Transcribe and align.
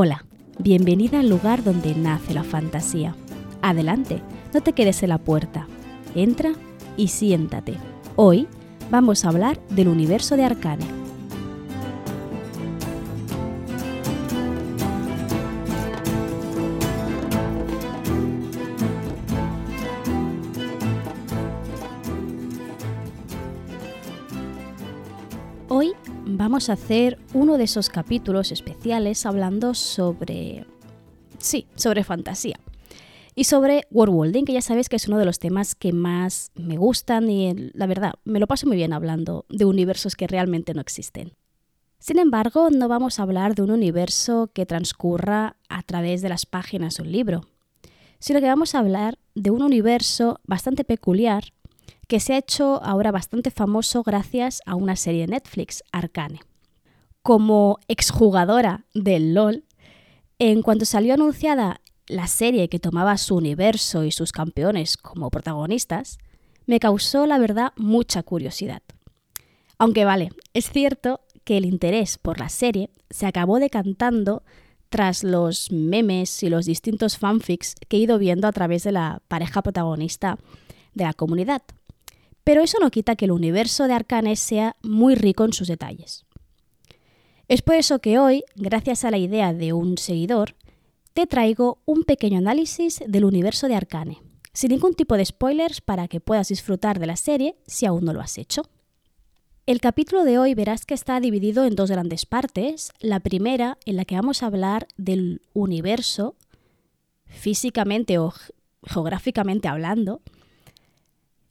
Hola, 0.00 0.24
bienvenida 0.60 1.18
al 1.18 1.28
lugar 1.28 1.64
donde 1.64 1.92
nace 1.96 2.32
la 2.32 2.44
fantasía. 2.44 3.16
Adelante, 3.62 4.22
no 4.54 4.60
te 4.60 4.72
quedes 4.72 5.02
en 5.02 5.08
la 5.08 5.18
puerta. 5.18 5.66
Entra 6.14 6.52
y 6.96 7.08
siéntate. 7.08 7.74
Hoy 8.14 8.46
vamos 8.92 9.24
a 9.24 9.30
hablar 9.30 9.58
del 9.70 9.88
universo 9.88 10.36
de 10.36 10.44
Arcane. 10.44 10.97
A 26.66 26.72
hacer 26.72 27.18
uno 27.34 27.56
de 27.56 27.64
esos 27.64 27.88
capítulos 27.88 28.50
especiales 28.50 29.24
hablando 29.24 29.74
sobre... 29.74 30.66
Sí, 31.38 31.66
sobre 31.76 32.02
fantasía. 32.02 32.58
Y 33.36 33.44
sobre 33.44 33.86
worldbuilding, 33.92 34.44
que 34.44 34.52
ya 34.52 34.60
sabéis 34.60 34.88
que 34.88 34.96
es 34.96 35.06
uno 35.06 35.18
de 35.18 35.24
los 35.24 35.38
temas 35.38 35.76
que 35.76 35.92
más 35.92 36.50
me 36.56 36.76
gustan 36.76 37.30
y 37.30 37.70
la 37.72 37.86
verdad, 37.86 38.14
me 38.24 38.40
lo 38.40 38.48
paso 38.48 38.66
muy 38.66 38.76
bien 38.76 38.92
hablando 38.92 39.46
de 39.48 39.64
universos 39.64 40.16
que 40.16 40.26
realmente 40.26 40.74
no 40.74 40.80
existen. 40.80 41.34
Sin 42.00 42.18
embargo, 42.18 42.70
no 42.70 42.88
vamos 42.88 43.20
a 43.20 43.22
hablar 43.22 43.54
de 43.54 43.62
un 43.62 43.70
universo 43.70 44.50
que 44.52 44.66
transcurra 44.66 45.56
a 45.68 45.82
través 45.82 46.20
de 46.20 46.28
las 46.28 46.46
páginas 46.46 46.96
de 46.96 47.04
un 47.04 47.12
libro, 47.12 47.42
sino 48.18 48.40
que 48.40 48.46
vamos 48.46 48.74
a 48.74 48.80
hablar 48.80 49.18
de 49.36 49.52
un 49.52 49.62
universo 49.62 50.40
bastante 50.44 50.82
peculiar 50.82 51.44
que 52.08 52.20
se 52.20 52.32
ha 52.32 52.38
hecho 52.38 52.82
ahora 52.82 53.12
bastante 53.12 53.50
famoso 53.50 54.02
gracias 54.02 54.62
a 54.64 54.74
una 54.74 54.96
serie 54.96 55.22
de 55.22 55.32
Netflix, 55.32 55.84
Arcane. 55.92 56.40
Como 57.22 57.78
exjugadora 57.86 58.86
del 58.94 59.34
LOL, 59.34 59.64
en 60.38 60.62
cuanto 60.62 60.86
salió 60.86 61.14
anunciada 61.14 61.82
la 62.06 62.26
serie 62.26 62.70
que 62.70 62.78
tomaba 62.78 63.18
su 63.18 63.36
universo 63.36 64.04
y 64.04 64.10
sus 64.10 64.32
campeones 64.32 64.96
como 64.96 65.30
protagonistas, 65.30 66.18
me 66.66 66.80
causó 66.80 67.26
la 67.26 67.38
verdad 67.38 67.72
mucha 67.76 68.22
curiosidad. 68.22 68.82
Aunque 69.76 70.06
vale, 70.06 70.30
es 70.54 70.70
cierto 70.70 71.20
que 71.44 71.58
el 71.58 71.66
interés 71.66 72.16
por 72.16 72.40
la 72.40 72.48
serie 72.48 72.90
se 73.10 73.26
acabó 73.26 73.58
decantando 73.58 74.42
tras 74.88 75.24
los 75.24 75.70
memes 75.70 76.42
y 76.42 76.48
los 76.48 76.64
distintos 76.64 77.18
fanfics 77.18 77.74
que 77.88 77.98
he 77.98 78.00
ido 78.00 78.18
viendo 78.18 78.48
a 78.48 78.52
través 78.52 78.84
de 78.84 78.92
la 78.92 79.20
pareja 79.28 79.60
protagonista 79.60 80.38
de 80.94 81.04
la 81.04 81.12
comunidad, 81.12 81.62
pero 82.48 82.62
eso 82.62 82.78
no 82.80 82.90
quita 82.90 83.14
que 83.14 83.26
el 83.26 83.32
universo 83.32 83.86
de 83.88 83.92
Arcane 83.92 84.34
sea 84.34 84.74
muy 84.82 85.14
rico 85.16 85.44
en 85.44 85.52
sus 85.52 85.68
detalles. 85.68 86.24
Es 87.46 87.60
por 87.60 87.74
eso 87.74 87.98
que 87.98 88.18
hoy, 88.18 88.42
gracias 88.56 89.04
a 89.04 89.10
la 89.10 89.18
idea 89.18 89.52
de 89.52 89.74
un 89.74 89.98
seguidor, 89.98 90.56
te 91.12 91.26
traigo 91.26 91.82
un 91.84 92.04
pequeño 92.04 92.38
análisis 92.38 93.02
del 93.06 93.26
universo 93.26 93.68
de 93.68 93.74
Arcane, 93.74 94.22
sin 94.54 94.70
ningún 94.70 94.94
tipo 94.94 95.18
de 95.18 95.26
spoilers 95.26 95.82
para 95.82 96.08
que 96.08 96.20
puedas 96.20 96.48
disfrutar 96.48 96.98
de 96.98 97.06
la 97.06 97.16
serie 97.16 97.54
si 97.66 97.84
aún 97.84 98.06
no 98.06 98.14
lo 98.14 98.22
has 98.22 98.38
hecho. 98.38 98.62
El 99.66 99.82
capítulo 99.82 100.24
de 100.24 100.38
hoy 100.38 100.54
verás 100.54 100.86
que 100.86 100.94
está 100.94 101.20
dividido 101.20 101.66
en 101.66 101.76
dos 101.76 101.90
grandes 101.90 102.24
partes. 102.24 102.92
La 102.98 103.20
primera, 103.20 103.76
en 103.84 103.96
la 103.96 104.06
que 104.06 104.14
vamos 104.14 104.42
a 104.42 104.46
hablar 104.46 104.88
del 104.96 105.42
universo, 105.52 106.34
físicamente 107.26 108.16
o 108.16 108.32
geográficamente 108.84 109.68
hablando, 109.68 110.22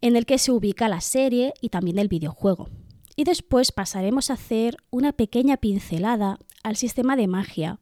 en 0.01 0.15
el 0.15 0.25
que 0.25 0.37
se 0.37 0.51
ubica 0.51 0.87
la 0.87 1.01
serie 1.01 1.53
y 1.61 1.69
también 1.69 1.99
el 1.99 2.07
videojuego. 2.07 2.69
Y 3.15 3.23
después 3.23 3.71
pasaremos 3.71 4.29
a 4.29 4.33
hacer 4.33 4.77
una 4.91 5.11
pequeña 5.11 5.57
pincelada 5.57 6.37
al 6.63 6.75
sistema 6.75 7.15
de 7.15 7.27
magia 7.27 7.79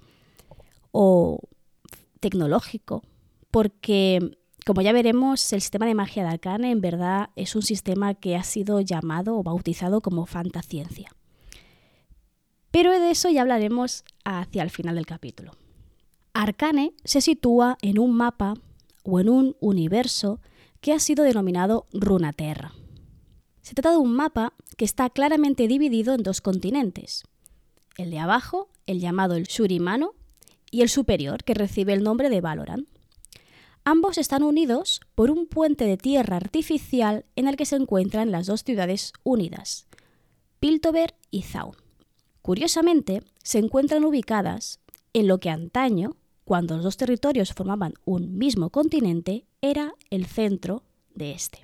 o 0.92 1.40
tecnológico, 2.22 3.04
porque 3.52 4.38
como 4.66 4.82
ya 4.82 4.94
veremos, 4.94 5.54
el 5.54 5.62
sistema 5.62 5.86
de 5.86 5.94
magia 5.94 6.24
de 6.24 6.30
Arcane 6.30 6.72
en 6.72 6.82
verdad 6.82 7.30
es 7.36 7.56
un 7.56 7.62
sistema 7.62 8.16
que 8.16 8.36
ha 8.36 8.44
sido 8.44 8.82
llamado 8.82 9.38
o 9.38 9.44
bautizado 9.44 10.02
como 10.02 10.26
fantasciencia. 10.26 11.12
Pero 12.72 12.92
de 12.92 13.12
eso 13.12 13.30
ya 13.30 13.42
hablaremos 13.42 14.04
hacia 14.24 14.64
el 14.64 14.72
final 14.72 14.96
del 14.96 15.06
capítulo. 15.06 15.52
Arcane 16.34 16.94
se 17.04 17.22
sitúa 17.22 17.78
en 17.84 18.00
un 18.00 18.14
mapa 18.14 18.56
o 19.04 19.20
en 19.20 19.30
un 19.30 19.56
universo 19.60 20.42
que 20.82 20.94
ha 20.94 21.00
sido 21.00 21.24
denominado 21.24 21.88
Runaterra. 21.94 22.74
Se 23.62 23.74
trata 23.74 23.92
de 23.92 23.98
un 23.98 24.14
mapa 24.14 24.54
que 24.78 24.86
está 24.86 25.10
claramente 25.10 25.68
dividido 25.68 26.14
en 26.14 26.24
dos 26.24 26.42
continentes. 26.42 27.24
El 27.98 28.12
de 28.12 28.20
abajo, 28.20 28.70
el 28.86 29.00
llamado 29.00 29.36
el 29.36 29.48
Surimano, 29.48 30.14
y 30.72 30.82
el 30.82 30.90
superior, 30.90 31.44
que 31.44 31.54
recibe 31.54 31.94
el 31.94 32.04
nombre 32.04 32.30
de 32.30 32.42
Valoran. 32.42 32.88
Ambos 33.86 34.18
están 34.18 34.44
unidos 34.44 35.00
por 35.14 35.32
un 35.32 35.48
puente 35.48 35.86
de 35.86 35.96
tierra 35.96 36.38
artificial 36.38 37.26
en 37.36 37.48
el 37.48 37.56
que 37.56 37.66
se 37.66 37.76
encuentran 37.76 38.32
las 38.32 38.48
dos 38.48 38.64
ciudades 38.64 39.14
unidas, 39.24 39.88
Piltover 40.60 41.16
y 41.32 41.44
Zaun. 41.44 41.76
Curiosamente, 42.42 43.24
se 43.44 43.60
encuentran 43.60 44.04
ubicadas 44.04 44.80
en 45.14 45.28
lo 45.28 45.40
que 45.40 45.50
antaño 45.50 46.18
cuando 46.46 46.76
los 46.76 46.84
dos 46.84 46.98
territorios 46.98 47.54
formaban 47.54 47.96
un 48.06 48.38
mismo 48.38 48.70
continente, 48.70 49.46
era 49.62 49.94
el 50.12 50.26
centro 50.28 50.84
de 51.14 51.32
este. 51.32 51.60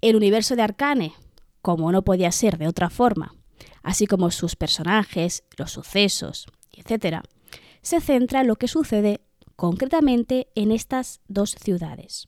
El 0.00 0.16
universo 0.16 0.56
de 0.56 0.62
Arcane, 0.62 1.14
como 1.62 1.92
no 1.92 2.02
podía 2.02 2.32
ser 2.32 2.58
de 2.58 2.66
otra 2.66 2.90
forma, 2.90 3.34
así 3.82 4.06
como 4.06 4.30
sus 4.32 4.56
personajes, 4.56 5.44
los 5.56 5.70
sucesos, 5.70 6.46
etc., 6.72 7.20
se 7.80 8.00
centra 8.00 8.40
en 8.40 8.48
lo 8.48 8.56
que 8.56 8.68
sucede 8.68 9.20
concretamente 9.54 10.48
en 10.56 10.72
estas 10.72 11.20
dos 11.28 11.52
ciudades, 11.52 12.26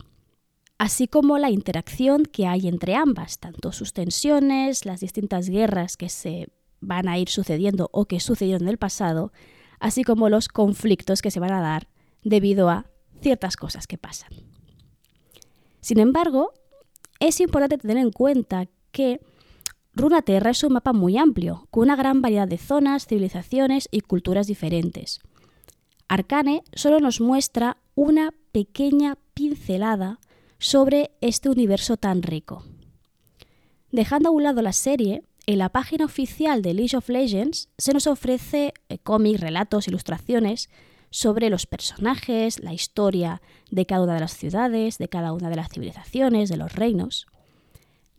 así 0.77 1.07
como 1.07 1.37
la 1.37 1.49
interacción 1.49 2.23
que 2.23 2.47
hay 2.47 2.67
entre 2.67 2.95
ambas, 2.95 3.39
tanto 3.39 3.73
sus 3.73 3.91
tensiones, 3.91 4.85
las 4.85 5.01
distintas 5.01 5.49
guerras 5.49 5.97
que 5.97 6.07
se 6.07 6.47
van 6.79 7.09
a 7.09 7.17
ir 7.17 7.29
sucediendo 7.29 7.89
o 7.91 8.05
que 8.05 8.21
sucedieron 8.21 8.63
en 8.63 8.69
el 8.69 8.77
pasado, 8.77 9.33
así 9.79 10.03
como 10.03 10.29
los 10.29 10.47
conflictos 10.47 11.21
que 11.21 11.31
se 11.31 11.39
van 11.39 11.51
a 11.53 11.61
dar 11.61 11.87
debido 12.23 12.69
a 12.69 12.85
ciertas 13.21 13.57
cosas 13.57 13.87
que 13.87 13.97
pasan. 13.97 14.29
Sin 15.81 15.99
embargo, 15.99 16.53
es 17.19 17.39
importante 17.39 17.77
tener 17.77 17.97
en 17.97 18.11
cuenta 18.11 18.67
que 18.91 19.21
Runaterra 19.93 20.51
es 20.51 20.63
un 20.63 20.73
mapa 20.73 20.93
muy 20.93 21.17
amplio, 21.17 21.67
con 21.71 21.83
una 21.83 21.95
gran 21.95 22.21
variedad 22.21 22.47
de 22.47 22.57
zonas, 22.57 23.07
civilizaciones 23.07 23.87
y 23.91 24.01
culturas 24.01 24.47
diferentes. 24.47 25.19
Arcane 26.07 26.63
solo 26.73 26.99
nos 26.99 27.21
muestra 27.21 27.77
una 27.95 28.33
pequeña 28.51 29.17
pincelada 29.33 30.19
sobre 30.59 31.11
este 31.21 31.49
universo 31.49 31.97
tan 31.97 32.23
rico. 32.23 32.63
Dejando 33.91 34.29
a 34.29 34.31
un 34.31 34.43
lado 34.43 34.61
la 34.61 34.73
serie, 34.73 35.23
en 35.47 35.59
la 35.59 35.69
página 35.69 36.05
oficial 36.05 36.61
de 36.61 36.73
League 36.73 36.97
of 36.97 37.09
Legends 37.09 37.69
se 37.77 37.93
nos 37.93 38.07
ofrece 38.07 38.73
eh, 38.89 38.97
cómics, 38.99 39.39
relatos, 39.39 39.87
ilustraciones 39.87 40.69
sobre 41.11 41.49
los 41.49 41.65
personajes, 41.65 42.59
la 42.59 42.73
historia 42.73 43.41
de 43.71 43.85
cada 43.85 44.03
una 44.03 44.15
de 44.15 44.19
las 44.19 44.35
ciudades, 44.35 44.97
de 44.97 45.07
cada 45.07 45.33
una 45.33 45.49
de 45.49 45.55
las 45.55 45.69
civilizaciones, 45.69 46.49
de 46.49 46.57
los 46.57 46.73
reinos. 46.73 47.27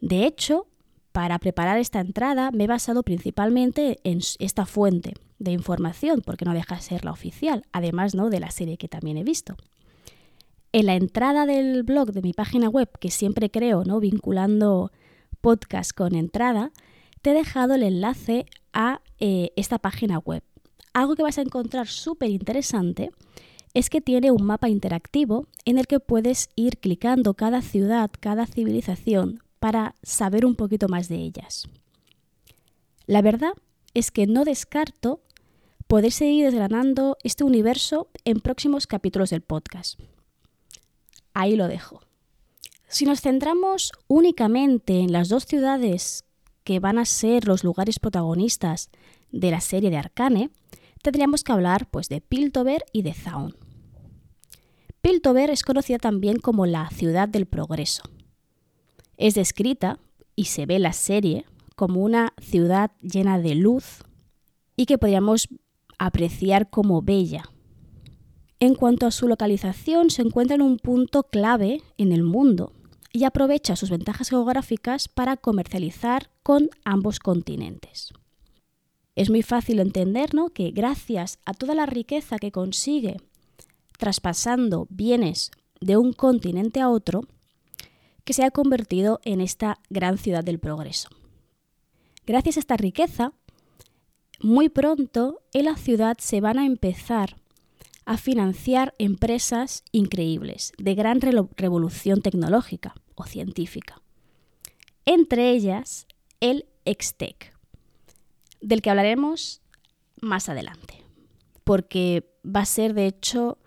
De 0.01 0.25
hecho, 0.25 0.67
para 1.13 1.39
preparar 1.39 1.79
esta 1.79 2.01
entrada 2.01 2.51
me 2.53 2.65
he 2.65 2.69
basado 2.69 3.03
principalmente 3.03 3.99
en 4.05 4.21
esta 4.39 4.67
fuente 4.67 5.15
de 5.39 5.51
información, 5.51 6.23
porque 6.25 6.45
no 6.45 6.55
deja 6.55 6.77
de 6.77 6.83
ser 6.83 7.05
la 7.05 7.13
oficial, 7.13 7.65
además 7.73 8.15
¿no? 8.15 8.31
de 8.31 8.41
la 8.41 8.51
serie 8.51 8.79
que 8.79 8.89
también 8.89 9.17
he 9.17 9.25
visto. 9.25 9.57
En 10.73 10.87
la 10.87 10.95
entrada 10.95 11.47
del 11.47 11.83
blog 11.83 12.13
de 12.13 12.23
mi 12.23 12.33
página 12.33 12.69
web, 12.69 12.91
que 13.01 13.11
siempre 13.11 13.51
creo, 13.51 13.85
¿no? 13.85 14.01
vinculando 14.01 14.93
podcast 15.41 15.93
con 15.93 16.15
entrada, 16.15 16.73
te 17.27 17.33
he 17.33 17.35
dejado 17.35 17.75
el 17.75 17.83
enlace 17.83 18.47
a 18.73 19.01
eh, 19.19 19.51
esta 19.57 19.81
página 19.81 20.19
web. 20.19 20.45
Algo 20.93 21.17
que 21.17 21.25
vas 21.25 21.39
a 21.39 21.43
encontrar 21.43 21.89
súper 21.89 22.31
interesante 22.31 23.11
es 23.75 23.91
que 23.91 24.01
tiene 24.01 24.31
un 24.31 24.45
mapa 24.45 24.69
interactivo 24.69 25.49
en 25.65 25.79
el 25.79 25.89
que 25.89 25.99
puedes 25.99 26.51
ir 26.55 26.79
clicando 26.79 27.35
cada 27.35 27.63
ciudad, 27.63 28.13
cada 28.21 28.47
civilización, 28.47 29.43
para 29.59 29.97
saber 30.05 30.47
un 30.47 30.55
poquito 30.55 30.87
más 30.87 31.09
de 31.09 31.17
ellas. 31.17 31.67
La 33.07 33.23
verdad 33.23 33.55
es 33.93 34.13
que 34.13 34.29
no 34.29 34.45
descarto 34.45 35.21
poder 35.89 36.13
seguir 36.13 36.45
desgranando 36.45 37.17
este 37.25 37.43
universo 37.43 38.09
en 38.25 38.39
próximos 38.39 38.87
capítulos 38.87 39.31
del 39.31 39.41
podcast. 39.41 39.99
Ahí 41.35 41.57
lo 41.57 41.67
dejo. 41.67 42.03
Si 42.87 43.05
nos 43.05 43.21
centramos 43.21 43.91
únicamente 44.07 45.01
en 45.01 45.11
las 45.11 45.29
dos 45.29 45.45
ciudades 45.45 46.26
que 46.67 46.81
van 46.81 46.99
a 46.99 47.05
ser 47.05 47.47
los 47.47 47.63
lugares 47.63 48.01
protagonistas 48.01 48.91
de 49.31 49.53
la 49.53 49.61
serie 49.61 49.89
de 49.89 49.99
Arcane, 49.99 50.51
tendríamos 51.01 51.45
que 51.45 51.53
hablar 51.53 51.89
pues, 51.89 52.09
de 52.09 52.21
Piltover 52.21 52.85
y 52.93 53.03
de 53.03 53.15
Zaun. 53.15 53.55
Piltover 55.01 55.49
es 55.51 55.63
conocida 55.63 55.99
también 55.99 56.41
como 56.41 56.67
la 56.67 56.91
ciudad 56.91 57.29
del 57.29 57.47
progreso. 57.47 58.03
Es 59.17 59.35
descrita, 59.35 60.01
y 60.35 60.47
se 60.47 60.67
ve 60.67 60.81
la 60.81 60.93
serie, 60.93 61.47
como 61.77 62.01
una 62.01 62.35
ciudad 62.43 62.91
llena 63.01 63.39
de 63.39 63.55
luz 63.55 64.03
y 64.75 64.87
que 64.87 64.99
podríamos 64.99 65.49
apreciar 65.99 66.69
como 66.69 67.01
bella, 67.01 67.45
En 68.59 68.75
cuanto 68.75 69.07
a 69.07 69.11
su 69.11 69.29
localización, 69.29 70.11
se 70.11 70.23
encuentra 70.23 70.57
en 70.57 70.63
un 70.63 70.79
punto 70.79 71.25
clave 71.25 71.83
en 71.97 72.11
el 72.11 72.23
mundo 72.23 72.73
y 73.17 73.25
aprovecha 73.25 73.77
sus 73.77 73.89
ventajas 73.89 74.29
geográficas 74.29 75.09
para 75.09 75.39
comercializar 75.39 76.29
con 76.43 76.69
ambos 76.85 77.19
continentes. 77.19 78.13
Es 79.15 79.31
muy 79.31 79.43
fácil 79.43 79.81
entender 79.81 80.29
que 80.53 80.71
gracias 80.71 81.39
a 81.47 81.55
toda 81.55 81.75
la 81.75 81.87
riqueza 81.87 82.37
que 82.37 82.53
consigue 82.53 83.17
traspasando 83.97 84.87
bienes 84.91 85.51
de 85.81 85.97
un 85.97 86.13
continente 86.13 86.83
a 86.83 86.91
otro, 86.91 87.23
que 88.25 88.35
se 88.35 88.45
ha 88.45 88.51
convertido 88.51 89.21
en 89.25 89.41
esta 89.41 89.79
gran 89.89 90.19
ciudad 90.19 90.45
del 90.45 90.59
progreso. 90.59 91.09
Gracias 92.27 92.59
a 92.59 92.61
esta 92.61 92.77
riqueza, 92.77 93.33
muy 94.43 94.69
pronto 94.69 95.41
en 95.55 95.65
la 95.65 95.77
ciudad 95.77 96.19
se 96.21 96.43
van 96.43 96.59
a 96.59 96.67
empezar 96.67 97.37
a 98.05 98.19
financiar 98.19 98.95
empresas 98.99 99.85
increíbles, 99.91 100.75
de 100.77 100.95
gran 100.95 101.23
revolución 101.23 102.21
tecnológica 102.21 102.95
o 103.17 103.25
científica. 103.25 104.01
Entre 105.05 105.51
ellas, 105.51 106.07
el 106.41 106.67
Extec, 106.85 107.53
del 108.61 108.83
que 108.83 108.91
hablaremos 108.91 109.63
más 110.21 110.49
adelante, 110.49 111.03
porque 111.65 112.31
va 112.45 112.61
a 112.61 112.67
ser 112.67 112.95
de 112.95 113.07
hecho 113.07 113.59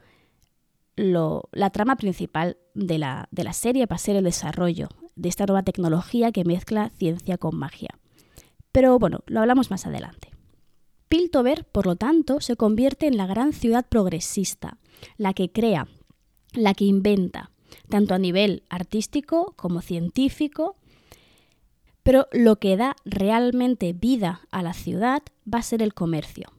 la 0.96 1.70
trama 1.70 1.96
principal 1.96 2.58
de 2.74 2.98
la, 2.98 3.28
de 3.32 3.44
la 3.44 3.54
serie, 3.54 3.86
va 3.86 3.96
a 3.96 4.00
ser 4.00 4.16
el 4.16 4.24
desarrollo 4.24 4.90
de 5.16 5.30
esta 5.30 5.46
nueva 5.46 5.64
tecnología 5.64 6.32
que 6.32 6.44
mezcla 6.44 6.90
ciencia 6.90 7.38
con 7.38 7.56
magia. 7.56 8.00
Pero 8.72 9.00
bueno, 9.00 9.20
lo 9.28 9.40
hablamos 9.40 9.72
más 9.72 9.86
adelante. 9.86 10.30
Piltover, 11.08 11.66
por 11.66 11.88
lo 11.88 11.96
tanto, 11.96 12.40
se 12.40 12.56
convierte 12.56 13.08
en 13.08 13.18
la 13.18 13.26
gran 13.26 13.52
ciudad 13.54 13.88
progresista, 13.88 14.78
la 15.18 15.34
que 15.34 15.52
crea, 15.52 15.88
la 16.54 16.74
que 16.74 16.86
inventa, 16.86 17.52
tanto 17.90 18.14
a 18.14 18.20
nivel 18.20 18.64
artístico 18.70 19.54
como 19.58 19.82
científico, 19.82 20.78
pero 22.04 22.28
lo 22.32 22.58
que 22.58 22.78
da 22.78 22.96
realmente 23.06 23.94
vida 23.94 24.42
a 24.52 24.64
la 24.64 24.74
ciudad 24.74 25.22
va 25.52 25.60
a 25.60 25.64
ser 25.64 25.82
el 25.82 25.94
comercio. 25.94 26.52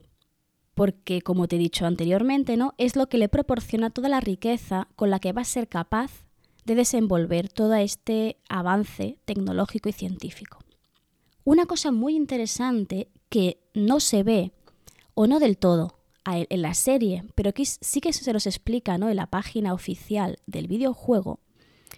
Porque, 0.75 1.23
como 1.23 1.49
te 1.49 1.57
he 1.57 1.59
dicho 1.59 1.87
anteriormente, 1.87 2.57
¿no? 2.57 2.75
es 2.79 2.97
lo 2.97 3.09
que 3.09 3.19
le 3.19 3.29
proporciona 3.29 3.91
toda 3.91 4.09
la 4.09 4.21
riqueza 4.21 4.89
con 4.97 5.11
la 5.11 5.19
que 5.19 5.33
va 5.33 5.43
a 5.43 5.45
ser 5.45 5.69
capaz 5.69 6.25
de 6.65 6.75
desenvolver 6.75 7.49
todo 7.49 7.75
este 7.75 8.37
avance 8.49 9.19
tecnológico 9.25 9.89
y 9.89 9.93
científico. 9.93 10.59
Una 11.45 11.67
cosa 11.67 11.91
muy 11.91 12.15
interesante 12.15 13.09
que 13.29 13.59
no 13.75 14.01
se 14.01 14.23
ve, 14.23 14.53
o 15.15 15.27
no 15.27 15.41
del 15.41 15.57
todo, 15.57 16.00
en 16.39 16.63
la 16.63 16.75
serie, 16.75 17.25
pero 17.35 17.53
que 17.53 17.65
sí 17.65 18.01
que 18.01 18.13
se 18.13 18.33
los 18.33 18.47
explica 18.47 18.99
¿no? 18.99 19.09
en 19.09 19.17
la 19.17 19.27
página 19.27 19.75
oficial 19.75 20.39
del 20.47 20.67
videojuego, 20.67 21.41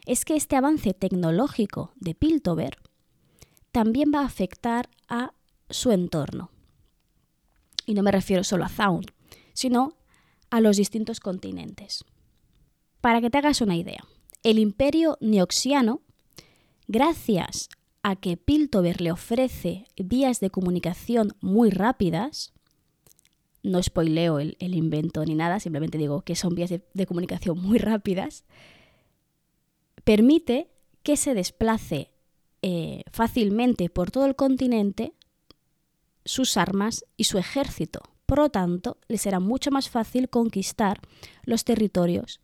es 0.06 0.24
que 0.24 0.36
este 0.36 0.56
avance 0.56 0.94
tecnológico 0.94 1.92
de 1.96 2.14
Piltover 2.14 2.76
también 3.70 4.12
va 4.14 4.20
a 4.20 4.26
afectar 4.26 4.88
a 5.08 5.32
su 5.70 5.92
entorno. 5.92 6.50
Y 7.86 7.94
no 7.94 8.02
me 8.02 8.12
refiero 8.12 8.44
solo 8.44 8.64
a 8.64 8.68
Zaun, 8.68 9.04
sino 9.54 9.96
a 10.50 10.60
los 10.60 10.76
distintos 10.76 11.20
continentes. 11.20 12.04
Para 13.00 13.20
que 13.20 13.30
te 13.30 13.38
hagas 13.38 13.60
una 13.60 13.76
idea, 13.76 14.04
el 14.42 14.58
imperio 14.58 15.16
neoxiano, 15.20 16.02
gracias 16.86 17.68
a 18.02 18.16
que 18.16 18.36
Piltover 18.36 19.00
le 19.00 19.12
ofrece 19.12 19.86
vías 19.96 20.40
de 20.40 20.50
comunicación 20.50 21.36
muy 21.40 21.70
rápidas, 21.70 22.51
no 23.62 23.82
spoileo 23.82 24.38
el, 24.38 24.56
invento 24.60 25.24
ni 25.24 25.34
nada, 25.34 25.60
simplemente 25.60 25.98
digo 25.98 26.22
que 26.22 26.34
son 26.34 26.54
vías 26.54 26.70
de, 26.70 27.06
comunicación 27.06 27.60
muy 27.60 27.78
rápidas, 27.78 28.44
permite 30.04 30.70
que 31.02 31.16
se 31.16 31.34
desplace 31.34 32.10
eh, 32.62 33.02
fácilmente 33.10 33.88
por 33.88 34.10
todo 34.10 34.26
el 34.26 34.36
continente 34.36 35.12
sus 36.24 36.56
armas 36.56 37.04
y 37.16 37.24
su 37.24 37.38
ejército. 37.38 38.00
Por 38.26 38.38
lo 38.38 38.48
tanto, 38.50 38.98
le 39.08 39.18
será 39.18 39.40
mucho 39.40 39.70
más 39.70 39.90
fácil 39.90 40.28
conquistar 40.28 41.00
los 41.44 41.64
territorios, 41.64 42.40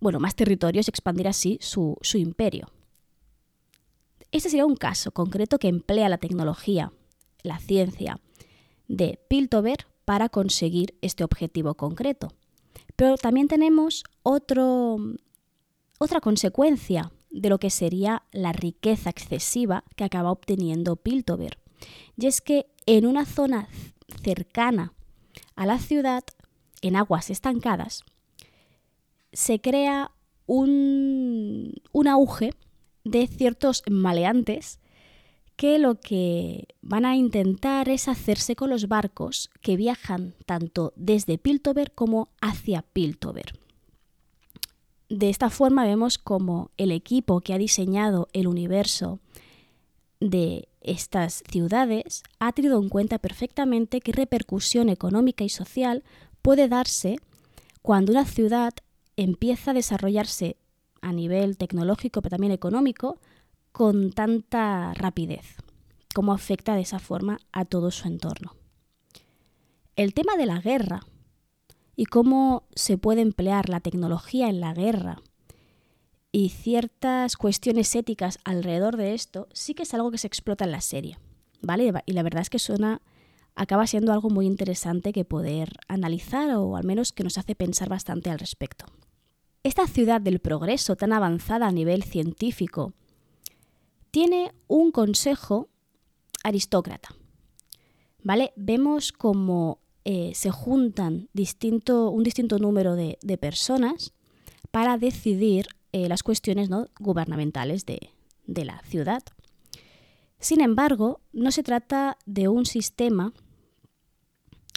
bueno, 0.00 0.20
más 0.20 0.34
territorios 0.34 0.86
y 0.86 0.90
expandir 0.90 1.28
así 1.28 1.58
su, 1.60 1.96
su 2.02 2.18
imperio. 2.18 2.70
Este 4.32 4.50
sería 4.50 4.66
un 4.66 4.76
caso 4.76 5.12
concreto 5.12 5.58
que 5.58 5.68
emplea 5.68 6.08
la 6.08 6.18
tecnología, 6.18 6.92
la 7.42 7.58
ciencia 7.58 8.20
de 8.88 9.18
Piltover 9.28 9.86
para 10.06 10.30
conseguir 10.30 10.96
este 11.02 11.24
objetivo 11.24 11.74
concreto. 11.74 12.32
Pero 12.94 13.16
también 13.18 13.48
tenemos 13.48 14.04
otra 14.22 14.96
consecuencia 16.22 17.12
de 17.30 17.50
lo 17.50 17.58
que 17.58 17.68
sería 17.68 18.22
la 18.32 18.52
riqueza 18.52 19.10
excesiva 19.10 19.84
que 19.96 20.04
acaba 20.04 20.30
obteniendo 20.30 20.96
Piltover. 20.96 21.58
Y 22.16 22.26
es 22.26 22.40
que 22.40 22.66
en 22.86 23.04
una 23.04 23.26
zona 23.26 23.68
cercana 24.22 24.94
a 25.56 25.66
la 25.66 25.78
ciudad, 25.78 26.24
en 26.80 26.96
aguas 26.96 27.28
estancadas, 27.28 28.04
se 29.32 29.60
crea 29.60 30.12
un, 30.46 31.74
un 31.92 32.08
auge 32.08 32.54
de 33.04 33.26
ciertos 33.26 33.82
maleantes 33.90 34.78
que 35.56 35.78
lo 35.78 36.00
que 36.00 36.68
van 36.82 37.04
a 37.04 37.16
intentar 37.16 37.88
es 37.88 38.08
hacerse 38.08 38.56
con 38.56 38.70
los 38.70 38.88
barcos 38.88 39.50
que 39.62 39.76
viajan 39.76 40.34
tanto 40.44 40.92
desde 40.96 41.38
Piltover 41.38 41.92
como 41.92 42.28
hacia 42.40 42.82
Piltover. 42.82 43.58
De 45.08 45.30
esta 45.30 45.50
forma 45.50 45.84
vemos 45.84 46.18
como 46.18 46.70
el 46.76 46.92
equipo 46.92 47.40
que 47.40 47.54
ha 47.54 47.58
diseñado 47.58 48.28
el 48.32 48.46
universo 48.46 49.20
de 50.20 50.68
estas 50.80 51.42
ciudades 51.50 52.22
ha 52.38 52.52
tenido 52.52 52.80
en 52.80 52.88
cuenta 52.88 53.18
perfectamente 53.18 54.00
qué 54.00 54.12
repercusión 54.12 54.88
económica 54.88 55.44
y 55.44 55.48
social 55.48 56.04
puede 56.42 56.68
darse 56.68 57.18
cuando 57.82 58.12
una 58.12 58.24
ciudad 58.24 58.72
empieza 59.16 59.70
a 59.70 59.74
desarrollarse 59.74 60.56
a 61.00 61.12
nivel 61.12 61.56
tecnológico, 61.56 62.20
pero 62.20 62.30
también 62.30 62.52
económico, 62.52 63.18
con 63.76 64.10
tanta 64.10 64.94
rapidez, 64.94 65.56
cómo 66.14 66.32
afecta 66.32 66.74
de 66.74 66.80
esa 66.80 66.98
forma 66.98 67.40
a 67.52 67.66
todo 67.66 67.90
su 67.90 68.08
entorno. 68.08 68.56
El 69.96 70.14
tema 70.14 70.38
de 70.38 70.46
la 70.46 70.62
guerra 70.62 71.02
y 71.94 72.06
cómo 72.06 72.66
se 72.74 72.96
puede 72.96 73.20
emplear 73.20 73.68
la 73.68 73.80
tecnología 73.80 74.48
en 74.48 74.60
la 74.60 74.72
guerra 74.72 75.20
y 76.32 76.48
ciertas 76.48 77.36
cuestiones 77.36 77.94
éticas 77.94 78.38
alrededor 78.44 78.96
de 78.96 79.12
esto 79.12 79.46
sí 79.52 79.74
que 79.74 79.82
es 79.82 79.92
algo 79.92 80.10
que 80.10 80.16
se 80.16 80.26
explota 80.26 80.64
en 80.64 80.72
la 80.72 80.80
serie, 80.80 81.18
¿vale? 81.60 81.92
Y 82.06 82.12
la 82.14 82.22
verdad 82.22 82.40
es 82.40 82.48
que 82.48 82.58
suena 82.58 83.02
acaba 83.56 83.86
siendo 83.86 84.10
algo 84.14 84.30
muy 84.30 84.46
interesante 84.46 85.12
que 85.12 85.26
poder 85.26 85.72
analizar 85.86 86.48
o 86.54 86.78
al 86.78 86.84
menos 86.84 87.12
que 87.12 87.24
nos 87.24 87.36
hace 87.36 87.54
pensar 87.54 87.90
bastante 87.90 88.30
al 88.30 88.38
respecto. 88.38 88.86
Esta 89.62 89.86
ciudad 89.86 90.22
del 90.22 90.38
progreso 90.38 90.96
tan 90.96 91.12
avanzada 91.12 91.66
a 91.66 91.72
nivel 91.72 92.04
científico 92.04 92.94
tiene 94.10 94.52
un 94.68 94.90
consejo 94.90 95.68
aristócrata. 96.42 97.14
¿Vale? 98.22 98.52
Vemos 98.56 99.12
cómo 99.12 99.80
eh, 100.04 100.32
se 100.34 100.52
juntan 100.52 101.28
distinto, 101.32 102.10
un 102.10 102.22
distinto 102.22 102.58
número 102.58 102.94
de, 102.94 103.18
personas 103.40 104.12
para 104.70 104.98
decidir 104.98 105.66
eh, 105.90 106.08
las 106.08 106.22
cuestiones 106.22 106.70
¿no? 106.70 106.86
gubernamentales 107.00 107.84
de, 107.86 108.12
la 108.46 108.80
ciudad. 108.82 109.24
Sin 110.38 110.60
embargo, 110.60 111.20
no 111.32 111.50
se 111.50 111.64
trata 111.64 112.18
de 112.24 112.46
un 112.46 112.66
sistema 112.66 113.32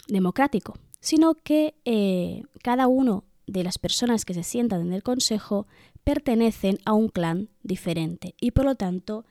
democrático, 0.08 0.74
sino 1.00 1.34
que 1.34 1.76
eh, 1.84 2.42
cada 2.64 2.88
uno 2.88 3.22
de 3.46 3.62
las 3.62 3.78
personas 3.78 4.24
que 4.24 4.34
se 4.34 4.42
sientan 4.42 4.80
en 4.80 4.92
el 4.92 5.04
consejo 5.04 5.68
pertenecen 6.04 6.78
a 6.84 6.92
un 6.94 7.08
clan 7.08 7.48
diferente 7.62 8.34
y 8.40 8.52
por 8.52 8.64
lo 8.64 8.74
tanto 8.74 9.24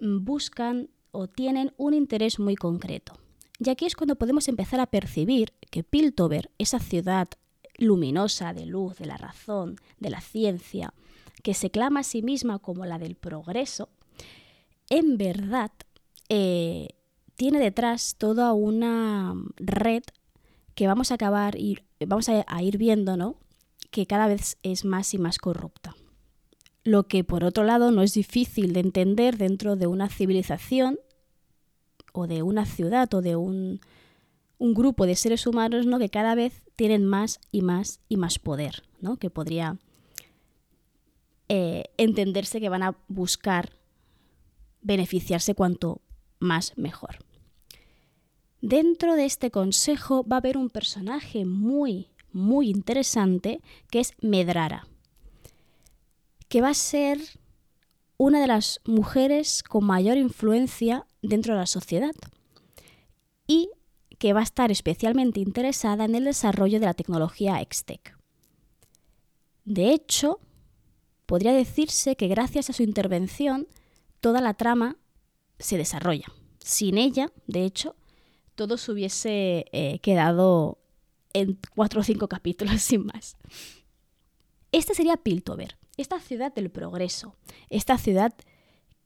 mm, 0.00 0.24
buscan 0.24 0.90
o 1.10 1.28
tienen 1.28 1.72
un 1.76 1.94
interés 1.94 2.38
muy 2.38 2.56
concreto. 2.56 3.14
Y 3.58 3.70
aquí 3.70 3.86
es 3.86 3.94
cuando 3.94 4.16
podemos 4.16 4.48
empezar 4.48 4.80
a 4.80 4.86
percibir 4.86 5.52
que 5.70 5.84
Piltover, 5.84 6.50
esa 6.58 6.80
ciudad 6.80 7.28
luminosa 7.76 8.52
de 8.52 8.66
luz, 8.66 8.96
de 8.98 9.06
la 9.06 9.16
razón, 9.16 9.76
de 10.00 10.10
la 10.10 10.20
ciencia, 10.20 10.92
que 11.42 11.54
se 11.54 11.70
clama 11.70 12.00
a 12.00 12.04
sí 12.04 12.22
misma 12.22 12.58
como 12.58 12.86
la 12.86 12.98
del 12.98 13.14
progreso, 13.14 13.88
en 14.88 15.16
verdad 15.16 15.70
eh, 16.28 16.88
tiene 17.36 17.58
detrás 17.60 18.16
toda 18.18 18.52
una 18.52 19.34
red 19.56 20.02
que 20.74 20.86
vamos 20.86 21.10
a 21.10 21.14
acabar 21.14 21.56
y 21.56 21.78
vamos 22.06 22.28
a, 22.28 22.44
a 22.46 22.62
ir 22.62 22.78
viendo, 22.78 23.16
¿no? 23.16 23.36
Que 23.92 24.06
cada 24.06 24.26
vez 24.26 24.56
es 24.64 24.84
más 24.84 25.14
y 25.14 25.18
más 25.18 25.38
corrupta. 25.38 25.94
Lo 26.82 27.04
que 27.04 27.22
por 27.22 27.44
otro 27.44 27.62
lado 27.62 27.92
no 27.92 28.02
es 28.02 28.14
difícil 28.14 28.72
de 28.72 28.80
entender 28.80 29.36
dentro 29.36 29.76
de 29.76 29.86
una 29.86 30.08
civilización 30.08 30.98
o 32.12 32.26
de 32.26 32.42
una 32.42 32.66
ciudad 32.66 33.12
o 33.14 33.22
de 33.22 33.36
un, 33.36 33.80
grupo 34.58 35.06
de 35.06 35.14
seres 35.14 35.46
humanos 35.46 35.86
¿no? 35.86 35.98
que 35.98 36.08
cada 36.08 36.34
vez 36.34 36.64
tienen 36.74 37.04
más 37.04 37.38
y 37.52 37.62
más 37.62 38.00
y 38.08 38.16
más 38.16 38.38
poder, 38.38 38.82
¿no? 39.00 39.16
Que 39.16 39.28
podría 39.28 39.76
eh, 41.48 41.84
entenderse 41.96 42.60
que 42.60 42.68
van 42.68 42.82
a 42.82 42.96
buscar 43.08 43.72
beneficiarse 44.80 45.54
cuanto 45.54 46.00
más 46.38 46.76
mejor. 46.78 47.18
Dentro 48.60 49.16
de 49.16 49.24
este 49.24 49.50
consejo 49.50 50.24
va 50.24 50.36
a 50.36 50.38
haber 50.38 50.56
un 50.56 50.70
personaje 50.70 51.44
muy, 51.44 52.08
muy 52.32 52.70
interesante 52.70 53.60
que 53.90 54.00
es 54.00 54.12
Medrara, 54.20 54.86
que 56.48 56.60
va 56.60 56.70
a 56.70 56.74
ser 56.74 57.18
una 58.16 58.40
de 58.40 58.46
las 58.46 58.80
mujeres 58.84 59.62
con 59.62 59.84
mayor 59.84 60.16
influencia 60.16 61.06
dentro 61.22 61.54
de 61.54 61.60
la 61.60 61.66
sociedad 61.66 62.14
y 63.46 63.70
que 64.18 64.32
va 64.32 64.40
a 64.40 64.44
estar 64.44 64.70
especialmente 64.70 65.40
interesada 65.40 66.04
en 66.04 66.14
el 66.14 66.24
desarrollo 66.24 66.78
de 66.78 66.86
la 66.86 66.94
tecnología 66.94 67.60
Extec. 67.60 68.16
De 69.64 69.92
hecho, 69.92 70.38
podría 71.26 71.52
decirse 71.52 72.16
que 72.16 72.28
gracias 72.28 72.70
a 72.70 72.72
su 72.72 72.82
intervención 72.82 73.66
toda 74.20 74.40
la 74.40 74.54
trama 74.54 74.96
se 75.58 75.76
desarrolla. 75.76 76.26
Sin 76.58 76.98
ella, 76.98 77.32
de 77.46 77.64
hecho, 77.64 77.96
todo 78.54 78.76
se 78.76 78.92
hubiese 78.92 79.64
eh, 79.72 79.98
quedado 80.00 80.78
en 81.34 81.58
cuatro 81.74 82.00
o 82.00 82.04
cinco 82.04 82.28
capítulos 82.28 82.80
sin 82.82 83.06
más. 83.06 83.36
Este 84.72 84.94
sería 84.94 85.16
Piltover, 85.16 85.76
esta 85.96 86.18
ciudad 86.20 86.52
del 86.54 86.70
progreso, 86.70 87.36
esta 87.68 87.98
ciudad 87.98 88.32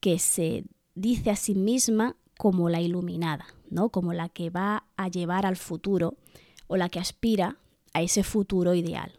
que 0.00 0.18
se 0.18 0.64
dice 0.94 1.30
a 1.30 1.36
sí 1.36 1.54
misma 1.54 2.16
como 2.38 2.68
la 2.68 2.80
iluminada, 2.80 3.46
¿no? 3.70 3.88
Como 3.88 4.12
la 4.12 4.28
que 4.28 4.50
va 4.50 4.84
a 4.96 5.08
llevar 5.08 5.46
al 5.46 5.56
futuro 5.56 6.16
o 6.66 6.76
la 6.76 6.88
que 6.88 7.00
aspira 7.00 7.58
a 7.92 8.02
ese 8.02 8.22
futuro 8.22 8.74
ideal. 8.74 9.18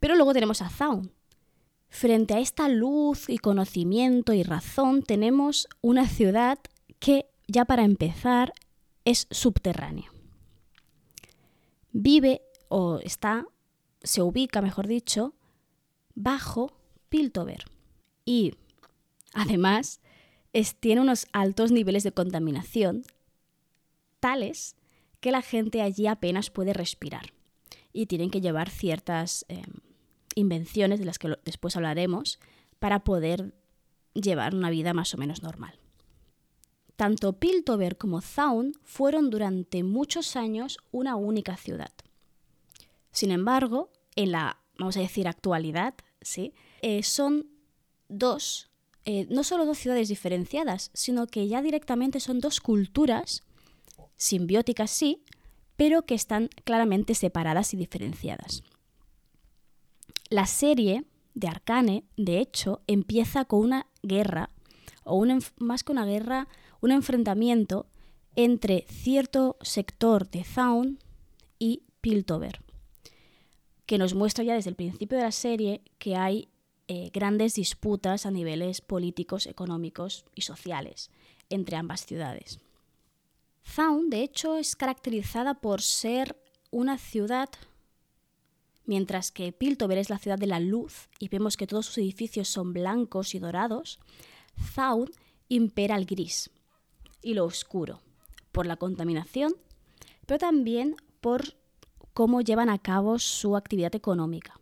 Pero 0.00 0.16
luego 0.16 0.32
tenemos 0.32 0.62
a 0.62 0.70
Zaun. 0.70 1.12
Frente 1.88 2.34
a 2.34 2.40
esta 2.40 2.68
luz 2.68 3.28
y 3.28 3.38
conocimiento 3.38 4.32
y 4.32 4.42
razón 4.42 5.02
tenemos 5.02 5.68
una 5.82 6.08
ciudad 6.08 6.58
que, 7.00 7.26
ya 7.48 7.64
para 7.64 7.84
empezar, 7.84 8.52
es 9.04 9.26
subterránea. 9.30 10.10
Vive 11.92 12.42
o 12.68 12.98
está, 12.98 13.46
se 14.02 14.22
ubica, 14.22 14.62
mejor 14.62 14.86
dicho, 14.86 15.34
bajo 16.14 16.72
Piltover. 17.08 17.64
Y 18.24 18.54
además 19.34 20.00
tiene 20.80 21.00
unos 21.00 21.26
altos 21.32 21.72
niveles 21.72 22.02
de 22.04 22.12
contaminación 22.12 23.02
tales 24.20 24.76
que 25.20 25.32
la 25.32 25.42
gente 25.42 25.82
allí 25.82 26.06
apenas 26.06 26.50
puede 26.50 26.72
respirar 26.72 27.32
y 27.92 28.06
tienen 28.06 28.30
que 28.30 28.40
llevar 28.40 28.70
ciertas 28.70 29.44
em, 29.48 29.64
invenciones 30.34 31.00
de 31.00 31.06
las 31.06 31.18
que 31.18 31.36
después 31.44 31.76
hablaremos 31.76 32.38
para 32.78 33.00
poder 33.00 33.54
llevar 34.14 34.54
una 34.54 34.70
vida 34.70 34.94
más 34.94 35.14
o 35.14 35.18
menos 35.18 35.42
normal. 35.42 35.79
Tanto 37.00 37.32
Piltover 37.32 37.96
como 37.96 38.20
Zaun 38.20 38.74
fueron 38.84 39.30
durante 39.30 39.82
muchos 39.82 40.36
años 40.36 40.76
una 40.92 41.16
única 41.16 41.56
ciudad. 41.56 41.90
Sin 43.10 43.30
embargo, 43.30 43.90
en 44.16 44.32
la, 44.32 44.58
vamos 44.78 44.98
a 44.98 45.00
decir, 45.00 45.26
actualidad, 45.26 45.94
¿sí? 46.20 46.52
Eh, 46.82 47.02
son 47.02 47.46
dos, 48.10 48.68
eh, 49.06 49.26
no 49.30 49.44
solo 49.44 49.64
dos 49.64 49.78
ciudades 49.78 50.10
diferenciadas, 50.10 50.90
sino 50.92 51.26
que 51.26 51.48
ya 51.48 51.62
directamente 51.62 52.20
son 52.20 52.38
dos 52.38 52.60
culturas, 52.60 53.44
simbióticas 54.18 54.90
sí, 54.90 55.24
pero 55.76 56.02
que 56.02 56.14
están 56.14 56.50
claramente 56.64 57.14
separadas 57.14 57.72
y 57.72 57.78
diferenciadas. 57.78 58.62
La 60.28 60.44
serie 60.44 61.06
de 61.32 61.48
Arcane, 61.48 62.04
de 62.18 62.40
hecho, 62.40 62.82
empieza 62.86 63.46
con 63.46 63.60
una 63.60 63.86
guerra, 64.02 64.50
o 65.04 65.24
más 65.60 65.82
que 65.82 65.92
una 65.92 66.04
guerra, 66.04 66.46
un 66.80 66.92
enfrentamiento 66.92 67.86
entre 68.36 68.86
cierto 68.88 69.56
sector 69.60 70.30
de 70.30 70.44
Zaun 70.44 70.98
y 71.58 71.82
Piltover, 72.00 72.60
que 73.86 73.98
nos 73.98 74.14
muestra 74.14 74.44
ya 74.44 74.54
desde 74.54 74.70
el 74.70 74.76
principio 74.76 75.18
de 75.18 75.24
la 75.24 75.32
serie 75.32 75.82
que 75.98 76.16
hay 76.16 76.48
eh, 76.88 77.10
grandes 77.12 77.54
disputas 77.54 78.26
a 78.26 78.30
niveles 78.30 78.80
políticos, 78.80 79.46
económicos 79.46 80.24
y 80.34 80.42
sociales 80.42 81.10
entre 81.48 81.76
ambas 81.76 82.06
ciudades. 82.06 82.60
Zaun, 83.64 84.10
de 84.10 84.22
hecho, 84.22 84.56
es 84.56 84.76
caracterizada 84.76 85.54
por 85.54 85.82
ser 85.82 86.40
una 86.70 86.98
ciudad, 86.98 87.48
mientras 88.86 89.30
que 89.30 89.52
Piltover 89.52 89.98
es 89.98 90.10
la 90.10 90.18
ciudad 90.18 90.38
de 90.38 90.46
la 90.46 90.60
luz 90.60 91.08
y 91.18 91.28
vemos 91.28 91.56
que 91.56 91.66
todos 91.66 91.86
sus 91.86 91.98
edificios 91.98 92.48
son 92.48 92.72
blancos 92.72 93.34
y 93.34 93.38
dorados, 93.38 94.00
Zaun 94.74 95.10
impera 95.48 95.96
el 95.96 96.06
gris, 96.06 96.50
y 97.22 97.34
lo 97.34 97.44
oscuro, 97.44 98.00
por 98.52 98.66
la 98.66 98.76
contaminación, 98.76 99.54
pero 100.26 100.38
también 100.38 100.96
por 101.20 101.54
cómo 102.12 102.40
llevan 102.40 102.68
a 102.68 102.78
cabo 102.78 103.18
su 103.18 103.56
actividad 103.56 103.94
económica. 103.94 104.60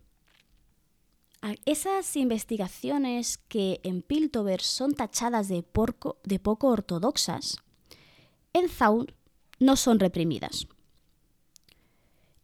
Esas 1.65 2.17
investigaciones 2.17 3.39
que 3.39 3.81
en 3.85 4.03
Piltover 4.03 4.61
son 4.61 4.95
tachadas 4.95 5.49
de, 5.49 5.63
poco 5.63 6.69
ortodoxas, 6.69 7.59
en 8.53 8.69
Zaun 8.69 9.07
no 9.61 9.77
son 9.77 10.01
reprimidas. 10.01 10.67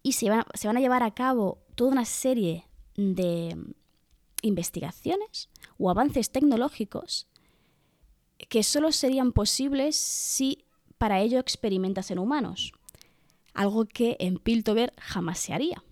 Y 0.02 0.12
se 0.12 0.30
se 0.54 0.66
van 0.68 0.76
a 0.76 0.80
llevar 0.80 1.02
a 1.02 1.14
cabo 1.14 1.58
toda 1.74 1.90
una 1.90 2.04
serie 2.04 2.68
de 2.96 3.56
investigaciones 4.42 5.48
o 5.78 5.90
avances 5.90 6.30
tecnológicos 6.30 7.26
que 8.48 8.62
solo 8.62 8.92
serían 8.92 9.32
posibles 9.32 9.96
si 9.96 10.64
para 10.98 11.20
ello 11.20 11.38
experimentas 11.38 12.10
en 12.10 12.18
humanos, 12.18 12.72
algo 13.52 13.86
que 13.86 14.16
en 14.20 14.38
Piltover 14.38 14.92
jamás 14.98 15.38
se 15.38 15.52
haría. 15.52 15.82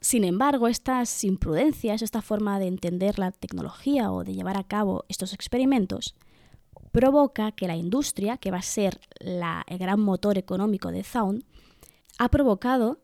Sin 0.00 0.24
embargo, 0.24 0.66
estas 0.66 1.24
imprudencias, 1.24 2.00
esta 2.00 2.22
forma 2.22 2.58
de 2.58 2.66
entender 2.66 3.18
la 3.18 3.32
tecnología 3.32 4.10
o 4.10 4.24
de 4.24 4.34
llevar 4.34 4.56
a 4.56 4.64
cabo 4.64 5.04
estos 5.08 5.34
experimentos, 5.34 6.14
provoca 6.90 7.52
que 7.52 7.66
la 7.66 7.76
industria, 7.76 8.38
que 8.38 8.50
va 8.50 8.58
a 8.58 8.62
ser 8.62 9.00
el 9.20 9.78
gran 9.78 10.00
motor 10.00 10.38
económico 10.38 10.90
de 10.90 11.04
Zaun, 11.04 11.44
ha 12.18 12.28
provocado 12.30 13.00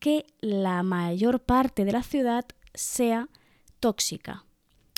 que 0.00 0.26
la 0.40 0.82
mayor 0.82 1.40
parte 1.40 1.84
de 1.84 1.92
la 1.92 2.02
ciudad 2.02 2.44
sea 2.74 3.28
tóxica, 3.78 4.44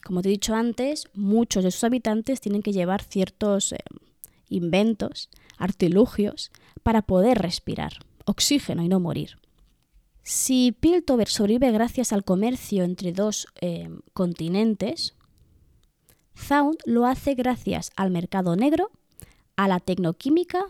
como 0.05 0.23
te 0.23 0.29
he 0.29 0.33
dicho 0.33 0.55
antes, 0.55 1.09
muchos 1.15 1.65
de 1.65 1.71
sus 1.71 1.85
habitantes 1.85 2.41
tienen 2.41 2.63
que 2.63 2.73
llevar 2.73 3.03
ciertos 3.03 3.73
eh, 3.73 3.79
inventos, 4.49 5.31
artilugios, 5.59 6.51
para 6.83 7.03
poder 7.03 7.39
respirar 7.39 7.93
oxígeno 8.25 8.83
y 8.83 8.89
no 8.89 9.01
morir. 9.01 9.39
Si 10.23 10.73
Piltover 10.73 11.29
sobrevive 11.29 11.73
gracias 11.73 12.13
al 12.13 12.25
comercio 12.25 12.85
entre 12.85 13.13
dos 13.13 13.47
eh, 13.61 13.91
continentes, 14.13 15.15
Zaun 16.37 16.77
lo 16.85 17.07
hace 17.07 17.35
gracias 17.35 17.91
al 17.97 18.11
mercado 18.11 18.57
negro, 18.57 18.91
a 19.57 19.69
la 19.69 19.81
tecnoquímica 19.81 20.67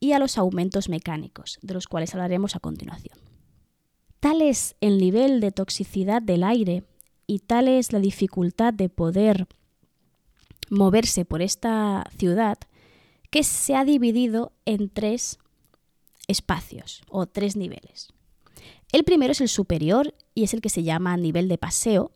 y 0.00 0.12
a 0.12 0.18
los 0.18 0.38
aumentos 0.38 0.88
mecánicos, 0.88 1.58
de 1.62 1.74
los 1.74 1.86
cuales 1.86 2.14
hablaremos 2.14 2.56
a 2.56 2.60
continuación. 2.60 3.16
Tal 4.20 4.42
es 4.42 4.76
el 4.80 4.98
nivel 4.98 5.40
de 5.40 5.52
toxicidad 5.52 6.20
del 6.20 6.44
aire 6.44 6.84
y 7.26 7.40
tal 7.40 7.68
es 7.68 7.92
la 7.92 7.98
dificultad 7.98 8.74
de 8.74 8.88
poder 8.88 9.46
moverse 10.70 11.24
por 11.24 11.42
esta 11.42 12.04
ciudad 12.16 12.58
que 13.30 13.42
se 13.42 13.74
ha 13.74 13.84
dividido 13.84 14.52
en 14.64 14.88
tres 14.88 15.38
espacios 16.28 17.02
o 17.08 17.26
tres 17.26 17.56
niveles. 17.56 18.08
El 18.92 19.04
primero 19.04 19.32
es 19.32 19.40
el 19.40 19.48
superior 19.48 20.14
y 20.34 20.44
es 20.44 20.54
el 20.54 20.60
que 20.60 20.68
se 20.68 20.82
llama 20.82 21.16
nivel 21.16 21.48
de 21.48 21.58
paseo 21.58 22.12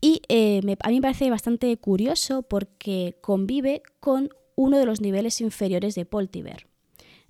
y 0.00 0.22
eh, 0.28 0.60
a 0.82 0.88
mí 0.88 0.96
me 0.96 1.02
parece 1.02 1.30
bastante 1.30 1.76
curioso 1.76 2.42
porque 2.42 3.18
convive 3.20 3.82
con 4.00 4.30
uno 4.54 4.78
de 4.78 4.86
los 4.86 5.00
niveles 5.00 5.40
inferiores 5.40 5.94
de 5.94 6.06
Poltiver. 6.06 6.66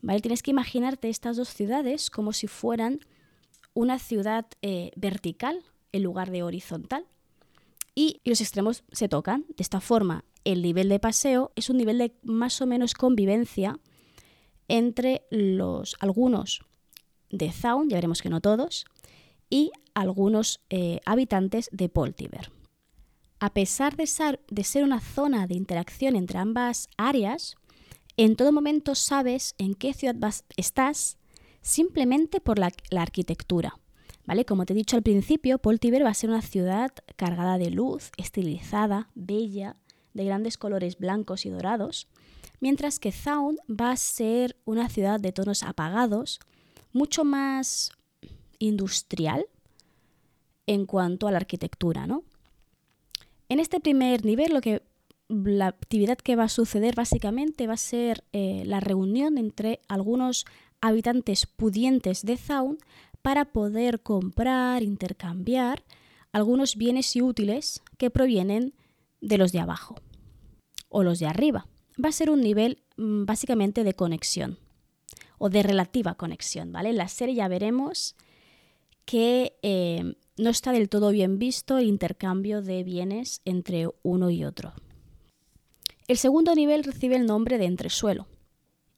¿Vale? 0.02 0.20
Tienes 0.20 0.42
que 0.42 0.50
imaginarte 0.50 1.08
estas 1.08 1.36
dos 1.36 1.48
ciudades 1.48 2.10
como 2.10 2.32
si 2.32 2.46
fueran 2.46 3.00
una 3.74 3.98
ciudad 3.98 4.46
eh, 4.62 4.92
vertical 4.96 5.64
en 5.96 6.02
lugar 6.02 6.30
de 6.30 6.42
horizontal. 6.42 7.06
Y 7.94 8.20
los 8.24 8.40
extremos 8.40 8.84
se 8.92 9.08
tocan. 9.08 9.46
De 9.48 9.62
esta 9.62 9.80
forma, 9.80 10.24
el 10.44 10.62
nivel 10.62 10.88
de 10.88 11.00
paseo 11.00 11.52
es 11.56 11.70
un 11.70 11.78
nivel 11.78 11.98
de 11.98 12.14
más 12.22 12.60
o 12.60 12.66
menos 12.66 12.94
convivencia 12.94 13.78
entre 14.68 15.22
los 15.30 15.96
algunos 16.00 16.60
de 17.30 17.50
Zaun, 17.52 17.88
ya 17.88 17.96
veremos 17.96 18.22
que 18.22 18.30
no 18.30 18.40
todos, 18.40 18.84
y 19.50 19.70
algunos 19.94 20.60
eh, 20.70 21.00
habitantes 21.04 21.68
de 21.72 21.88
Poltiver. 21.88 22.52
A 23.38 23.52
pesar 23.52 23.96
de 23.96 24.06
ser, 24.06 24.40
de 24.48 24.64
ser 24.64 24.84
una 24.84 25.00
zona 25.00 25.46
de 25.46 25.54
interacción 25.54 26.16
entre 26.16 26.38
ambas 26.38 26.88
áreas, 26.96 27.56
en 28.16 28.36
todo 28.36 28.52
momento 28.52 28.94
sabes 28.94 29.54
en 29.58 29.74
qué 29.74 29.92
ciudad 29.92 30.16
estás 30.56 31.18
simplemente 31.60 32.40
por 32.40 32.58
la, 32.58 32.70
arquitectura. 32.96 33.78
¿Vale? 34.26 34.44
Como 34.44 34.66
te 34.66 34.72
he 34.72 34.76
dicho 34.76 34.96
al 34.96 35.02
principio, 35.02 35.58
Poltiver 35.58 36.04
va 36.04 36.10
a 36.10 36.14
ser 36.14 36.30
una 36.30 36.42
ciudad 36.42 36.92
cargada 37.16 37.58
de 37.58 37.70
luz, 37.70 38.10
estilizada, 38.16 39.08
bella, 39.14 39.76
de 40.14 40.24
grandes 40.24 40.58
colores 40.58 40.98
blancos 40.98 41.46
y 41.46 41.50
dorados, 41.50 42.08
mientras 42.60 42.98
que 42.98 43.12
Zaun 43.12 43.58
va 43.68 43.92
a 43.92 43.96
ser 43.96 44.56
una 44.64 44.88
ciudad 44.88 45.20
de 45.20 45.32
tonos 45.32 45.62
apagados, 45.62 46.40
mucho 46.92 47.24
más 47.24 47.92
industrial 48.58 49.46
en 50.66 50.86
cuanto 50.86 51.28
a 51.28 51.30
la 51.30 51.36
arquitectura, 51.36 52.06
¿no? 52.06 52.24
En 53.48 53.60
este 53.60 53.78
primer 53.78 54.24
nivel, 54.24 54.52
lo 54.52 54.60
que 54.60 54.82
la 55.28 55.68
actividad 55.68 56.18
que 56.18 56.36
va 56.36 56.44
a 56.44 56.48
suceder 56.48 56.94
básicamente 56.94 57.66
va 57.66 57.74
a 57.74 57.78
ser 57.78 58.24
eh, 58.32 58.62
la 58.64 58.80
reunión 58.80 59.38
entre 59.38 59.80
algunos 59.88 60.46
habitantes 60.80 61.46
pudientes 61.46 62.24
de 62.24 62.36
Zaun 62.36 62.78
para 63.26 63.46
poder 63.46 64.04
comprar, 64.04 64.84
intercambiar 64.84 65.82
algunos 66.30 66.76
bienes 66.76 67.16
y 67.16 67.22
útiles 67.22 67.82
que 67.98 68.08
provienen 68.08 68.72
de 69.20 69.36
los 69.36 69.50
de 69.50 69.58
abajo 69.58 69.96
o 70.88 71.02
los 71.02 71.18
de 71.18 71.26
arriba. 71.26 71.66
Va 72.00 72.10
a 72.10 72.12
ser 72.12 72.30
un 72.30 72.40
nivel 72.40 72.84
mm, 72.96 73.24
básicamente 73.24 73.82
de 73.82 73.94
conexión 73.94 74.60
o 75.38 75.50
de 75.50 75.64
relativa 75.64 76.14
conexión, 76.14 76.70
¿vale? 76.70 76.90
En 76.90 76.98
la 76.98 77.08
serie 77.08 77.34
ya 77.34 77.48
veremos 77.48 78.14
que 79.04 79.58
eh, 79.62 80.14
no 80.36 80.50
está 80.50 80.70
del 80.70 80.88
todo 80.88 81.10
bien 81.10 81.40
visto 81.40 81.78
el 81.78 81.88
intercambio 81.88 82.62
de 82.62 82.84
bienes 82.84 83.40
entre 83.44 83.88
uno 84.04 84.30
y 84.30 84.44
otro. 84.44 84.72
El 86.06 86.16
segundo 86.16 86.54
nivel 86.54 86.84
recibe 86.84 87.16
el 87.16 87.26
nombre 87.26 87.58
de 87.58 87.64
entresuelo 87.64 88.28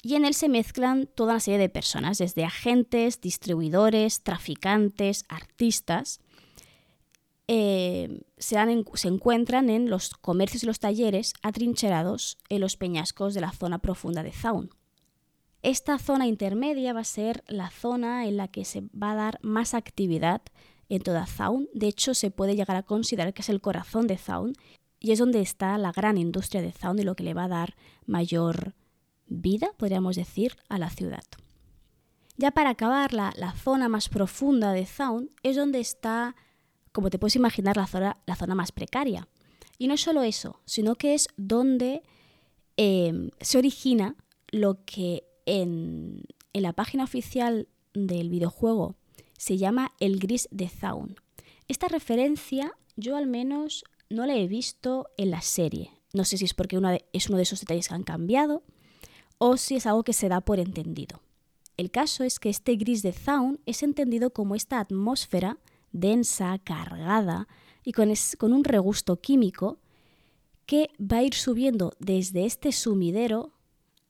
y 0.02 0.14
en 0.14 0.24
él 0.24 0.34
se 0.34 0.48
mezclan 0.48 1.06
toda 1.06 1.32
una 1.32 1.40
serie 1.40 1.58
de 1.58 1.68
personas, 1.68 2.18
desde 2.18 2.44
agentes, 2.44 3.20
distribuidores, 3.20 4.22
traficantes, 4.22 5.24
artistas. 5.28 6.20
Eh, 7.48 8.20
se, 8.36 8.56
se, 8.94 9.08
encuentran 9.08 9.70
en 9.70 9.90
los 9.90 10.10
comercios 10.10 10.62
y 10.62 10.66
los 10.66 10.80
talleres 10.80 11.32
atrincherados 11.42 12.36
en 12.48 12.60
los 12.60 12.76
peñascos 12.76 13.34
de 13.34 13.40
la 13.40 13.52
zona 13.52 13.78
profunda 13.78 14.22
de 14.22 14.32
Zaun. 14.32 14.70
Esta 15.62 15.98
zona 15.98 16.26
intermedia 16.26 16.92
va 16.92 17.00
a 17.00 17.04
ser 17.04 17.42
la 17.48 17.70
zona 17.70 18.26
en 18.26 18.36
la 18.36 18.48
que 18.48 18.64
se 18.64 18.82
va 18.94 19.12
a 19.12 19.16
dar 19.16 19.38
más 19.42 19.74
actividad 19.74 20.42
en 20.88 21.02
toda 21.02 21.26
Zaun. 21.26 21.68
De 21.74 21.88
hecho, 21.88 22.14
se 22.14 22.30
puede 22.30 22.54
llegar 22.54 22.76
a 22.76 22.84
considerar 22.84 23.34
que 23.34 23.42
es 23.42 23.48
el 23.48 23.60
corazón 23.60 24.06
de 24.06 24.18
Zaun 24.18 24.52
y 25.00 25.12
es 25.12 25.18
donde 25.18 25.40
está 25.40 25.76
la 25.78 25.90
gran 25.90 26.18
industria 26.18 26.62
de 26.62 26.72
Zaun 26.72 26.98
y 27.00 27.02
lo 27.02 27.16
que 27.16 27.24
le 27.24 27.34
va 27.34 27.44
a 27.44 27.48
dar 27.48 27.76
mayor 28.06 28.74
vida, 29.28 29.72
podríamos 29.76 30.16
decir, 30.16 30.56
a 30.68 30.78
la 30.78 30.90
ciudad. 30.90 31.24
Ya 32.36 32.52
para 32.52 32.70
acabar, 32.70 33.12
la, 33.12 33.54
zona 33.56 33.88
más 33.88 34.08
profunda 34.08 34.72
de 34.72 34.86
Zaun 34.86 35.30
es 35.42 35.56
donde 35.56 35.80
está, 35.80 36.36
como 36.92 37.10
te 37.10 37.18
puedes 37.18 37.36
imaginar, 37.36 37.76
la 37.76 37.86
zona, 37.86 38.54
más 38.54 38.72
precaria. 38.72 39.28
Y 39.76 39.88
no 39.88 39.96
solo 39.96 40.22
eso, 40.22 40.60
sino 40.64 40.94
que 40.94 41.14
es 41.14 41.28
donde 41.36 42.02
em, 42.76 43.30
se 43.40 43.58
origina 43.58 44.16
lo 44.50 44.84
que 44.84 45.24
en 45.46 46.24
la 46.52 46.72
página 46.72 47.04
oficial 47.04 47.68
del 47.94 48.28
videojuego 48.28 48.96
se 49.36 49.56
llama 49.56 49.92
El 49.98 50.18
Gris 50.18 50.48
de 50.50 50.68
Zaun. 50.68 51.16
Esta 51.68 51.88
referencia 51.88 52.72
yo 52.96 53.16
al 53.16 53.26
menos 53.26 53.84
no 54.10 54.26
la 54.26 54.36
he 54.36 54.48
visto 54.48 55.08
en 55.16 55.30
la 55.30 55.40
serie. 55.40 55.92
No 56.12 56.24
sé 56.24 56.36
si 56.36 56.44
es 56.44 56.54
porque 56.54 56.76
es 57.12 57.28
uno 57.28 57.36
de 57.36 57.42
esos 57.42 57.60
detalles 57.60 57.88
que 57.88 57.94
han 57.94 58.02
cambiado 58.02 58.62
o 59.38 59.56
si 59.56 59.76
es 59.76 59.86
algo 59.86 60.04
que 60.04 60.12
se 60.12 60.28
da 60.28 60.40
por 60.40 60.58
entendido. 60.58 61.22
El 61.76 61.90
caso 61.90 62.24
es 62.24 62.40
que 62.40 62.50
este 62.50 62.74
gris 62.76 63.02
de 63.02 63.12
Zaun 63.12 63.60
es 63.64 63.82
entendido 63.82 64.30
como 64.30 64.54
esta 64.54 64.80
atmósfera 64.80 65.58
densa, 65.92 66.58
cargada 66.58 67.48
y 67.84 67.92
con, 67.92 68.12
un 68.52 68.64
regusto 68.64 69.20
químico 69.20 69.78
que 70.66 70.90
va 71.00 71.18
a 71.18 71.22
ir 71.22 71.34
subiendo 71.34 71.94
desde 71.98 72.44
este 72.44 72.72
sumidero 72.72 73.52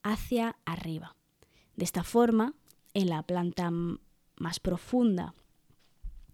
hacia 0.03 0.57
arriba. 0.65 1.15
De 1.75 1.85
esta 1.85 2.03
forma, 2.03 2.55
en 2.93 3.09
la 3.09 3.23
planta 3.23 3.71
más 3.71 4.59
profunda 4.59 5.35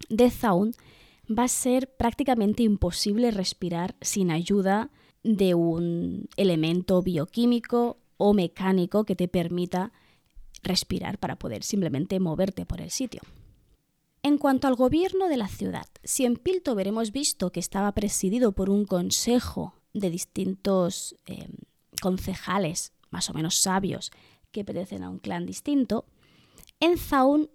de 0.08 0.30
Zaun, 0.30 0.72
va 1.30 1.44
a 1.44 1.48
ser 1.48 1.94
prácticamente 1.96 2.62
imposible 2.62 3.30
respirar 3.30 3.94
sin 4.00 4.30
ayuda 4.30 4.90
de 5.22 5.54
un 5.54 6.28
elemento 6.36 7.02
bioquímico 7.02 7.98
o 8.16 8.34
mecánico 8.34 9.04
que 9.04 9.16
te 9.16 9.28
permita 9.28 9.92
respirar 10.62 11.18
para 11.18 11.36
poder 11.36 11.62
simplemente 11.62 12.18
moverte 12.20 12.66
por 12.66 12.80
el 12.80 12.90
sitio. 12.90 13.20
En 14.22 14.38
cuanto 14.38 14.66
al 14.66 14.74
gobierno 14.74 15.28
de 15.28 15.36
la 15.36 15.48
ciudad, 15.48 15.86
si 16.02 16.24
en 16.24 16.36
Piltover 16.36 16.88
hemos 16.88 17.12
visto 17.12 17.52
que 17.52 17.60
estaba 17.60 17.92
presidido 17.92 18.52
por 18.52 18.70
un 18.70 18.84
consejo 18.84 19.74
de 19.92 20.10
distintos 20.10 21.14
em, 21.26 21.52
concejales 22.02 22.92
más 23.10 23.30
o 23.30 23.34
menos 23.34 23.56
sabios 23.56 24.10
que 24.50 24.64
pertenecen 24.64 25.04
a 25.04 25.10
un 25.10 25.18
clan 25.18 25.46
distinto, 25.46 26.06
en 26.80 26.98
Zaun 26.98 27.48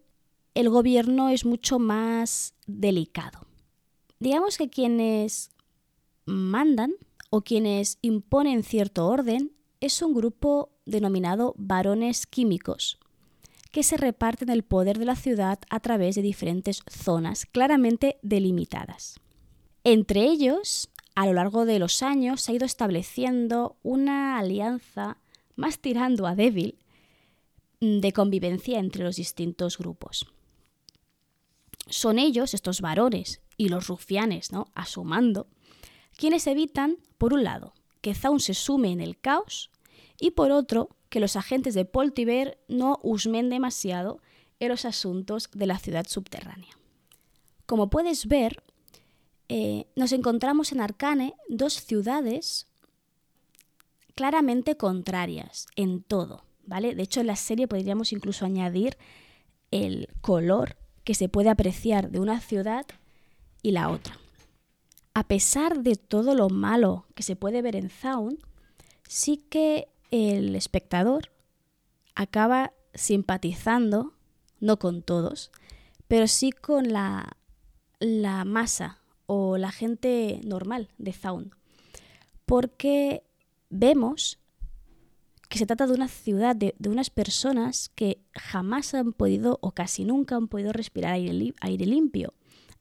el 0.54 0.70
gobierno 0.70 1.30
es 1.30 1.46
mucho 1.46 1.80
más 1.80 2.54
delicado 2.68 3.52
digamos 4.22 4.58
que 4.58 4.70
quienes 4.70 5.50
mandan 6.26 6.94
o 7.32 7.42
quienes 7.42 7.98
imponen 8.02 8.64
cierto 8.64 9.08
orden 9.08 9.52
es 9.82 10.02
un 10.02 10.14
grupo 10.14 10.70
denominado 10.86 11.56
varones 11.58 12.28
químicos, 12.28 13.00
que 13.72 13.84
se 13.84 13.98
reparten 13.98 14.50
el 14.50 14.64
poder 14.64 15.00
de 15.00 15.06
la 15.06 15.16
ciudad 15.16 15.60
a 15.70 15.80
través 15.80 16.16
de 16.16 16.22
diferentes 16.22 16.84
zonas 16.88 17.46
claramente 17.48 18.18
delimitadas. 18.22 19.20
Entre 19.84 20.24
ellos, 20.24 20.90
a 21.16 21.26
lo 21.26 21.34
largo 21.34 21.66
de 21.66 21.80
los 21.80 22.04
años 22.04 22.42
se 22.42 22.52
ha 22.52 22.56
ido 22.56 22.66
estableciendo 22.66 23.78
una 23.82 24.38
alianza 24.38 25.18
más 25.56 25.80
tirando 25.80 26.28
a 26.28 26.36
débil 26.36 26.78
de 27.80 28.14
convivencia 28.14 28.78
entre 28.78 29.04
los 29.04 29.16
distintos 29.16 29.78
grupos. 29.78 30.28
Son 31.88 32.20
ellos, 32.20 32.54
estos 32.54 32.82
varones 32.82 33.42
y 33.58 33.70
los 33.70 33.88
rufianes, 33.88 34.52
¿no? 34.52 34.68
Asomando, 34.76 35.48
quienes 36.16 36.46
evitan, 36.46 36.98
por 37.18 37.34
un 37.34 37.44
lado, 37.44 37.74
que 38.02 38.16
Zaun 38.16 38.40
se 38.40 38.54
sume 38.54 38.92
en 38.92 39.02
el 39.02 39.20
caos 39.20 39.72
y 40.20 40.32
por 40.32 40.52
otro, 40.52 40.90
que 41.10 41.20
los 41.20 41.36
agentes 41.36 41.74
de 41.74 41.84
Poltiver 41.84 42.60
no 42.68 43.00
husmen 43.04 43.50
demasiado 43.50 44.22
en 44.60 44.70
los 44.70 44.86
asuntos 44.86 45.50
de 45.52 45.66
la 45.66 45.78
ciudad 45.78 46.06
subterránea. 46.08 46.78
Como 47.66 47.90
puedes 47.90 48.28
ver, 48.28 48.64
eh, 49.50 49.88
nos 49.96 50.14
encontramos 50.14 50.72
en 50.72 50.80
Arcane 50.80 51.34
dos 51.50 51.74
ciudades 51.74 52.68
claramente 54.16 54.78
contrarias 54.78 55.68
en 55.76 56.04
todo, 56.04 56.46
¿vale? 56.66 56.96
De 56.96 57.04
hecho, 57.04 57.20
en 57.20 57.28
la 57.28 57.36
serie 57.36 57.68
podríamos 57.68 58.14
incluso 58.14 58.46
añadir 58.46 58.98
el 59.72 60.08
color 60.22 60.78
que 61.04 61.16
se 61.16 61.28
puede 61.28 61.50
apreciar 61.50 62.12
de 62.12 62.20
una 62.20 62.40
ciudad 62.40 62.86
y 63.62 63.72
la 63.72 63.90
otra. 63.90 64.21
A 65.14 65.28
pesar 65.28 65.82
de 65.82 65.96
todo 65.96 66.36
lo 66.36 66.50
malo 66.50 67.06
que 67.16 67.24
se 67.24 67.36
puede 67.36 67.62
ver 67.62 67.76
en 67.76 67.90
Zaun, 67.90 68.40
sí 69.08 69.38
que 69.50 69.90
el 70.10 70.56
espectador 70.56 71.32
acaba 72.16 72.74
simpatizando, 72.94 74.14
no 74.60 74.78
con 74.78 75.02
todos, 75.02 75.52
pero 76.08 76.28
sí 76.28 76.52
con 76.52 76.92
la, 76.92 77.38
la 78.00 78.46
masa 78.46 79.00
o 79.26 79.58
la 79.58 79.72
gente 79.72 80.42
normal 80.44 80.90
de 80.98 81.14
Zaun. 81.14 81.56
Porque 82.46 83.24
vemos 83.70 84.42
que 85.52 85.58
se 85.58 85.66
trata 85.66 85.86
de 85.86 85.94
una 85.94 86.08
ciudad, 86.08 86.56
de, 86.56 86.74
unas 86.88 87.10
personas 87.10 87.90
que 87.90 88.22
jamás 88.34 88.94
han 88.94 89.12
podido 89.12 89.60
o 89.62 89.72
casi 89.72 90.06
nunca 90.06 90.38
han 90.38 90.48
podido 90.48 90.72
respirar 90.72 91.14
aire, 91.14 91.86
limpio 91.86 92.34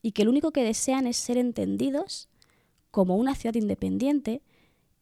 y 0.03 0.13
que 0.13 0.25
lo 0.25 0.31
único 0.31 0.51
que 0.51 0.65
desean 0.65 1.07
es 1.07 1.17
ser 1.17 1.39
entendidos 1.39 2.29
como 2.91 3.17
una 3.17 3.35
ciudad 3.35 3.55
independiente 3.55 4.43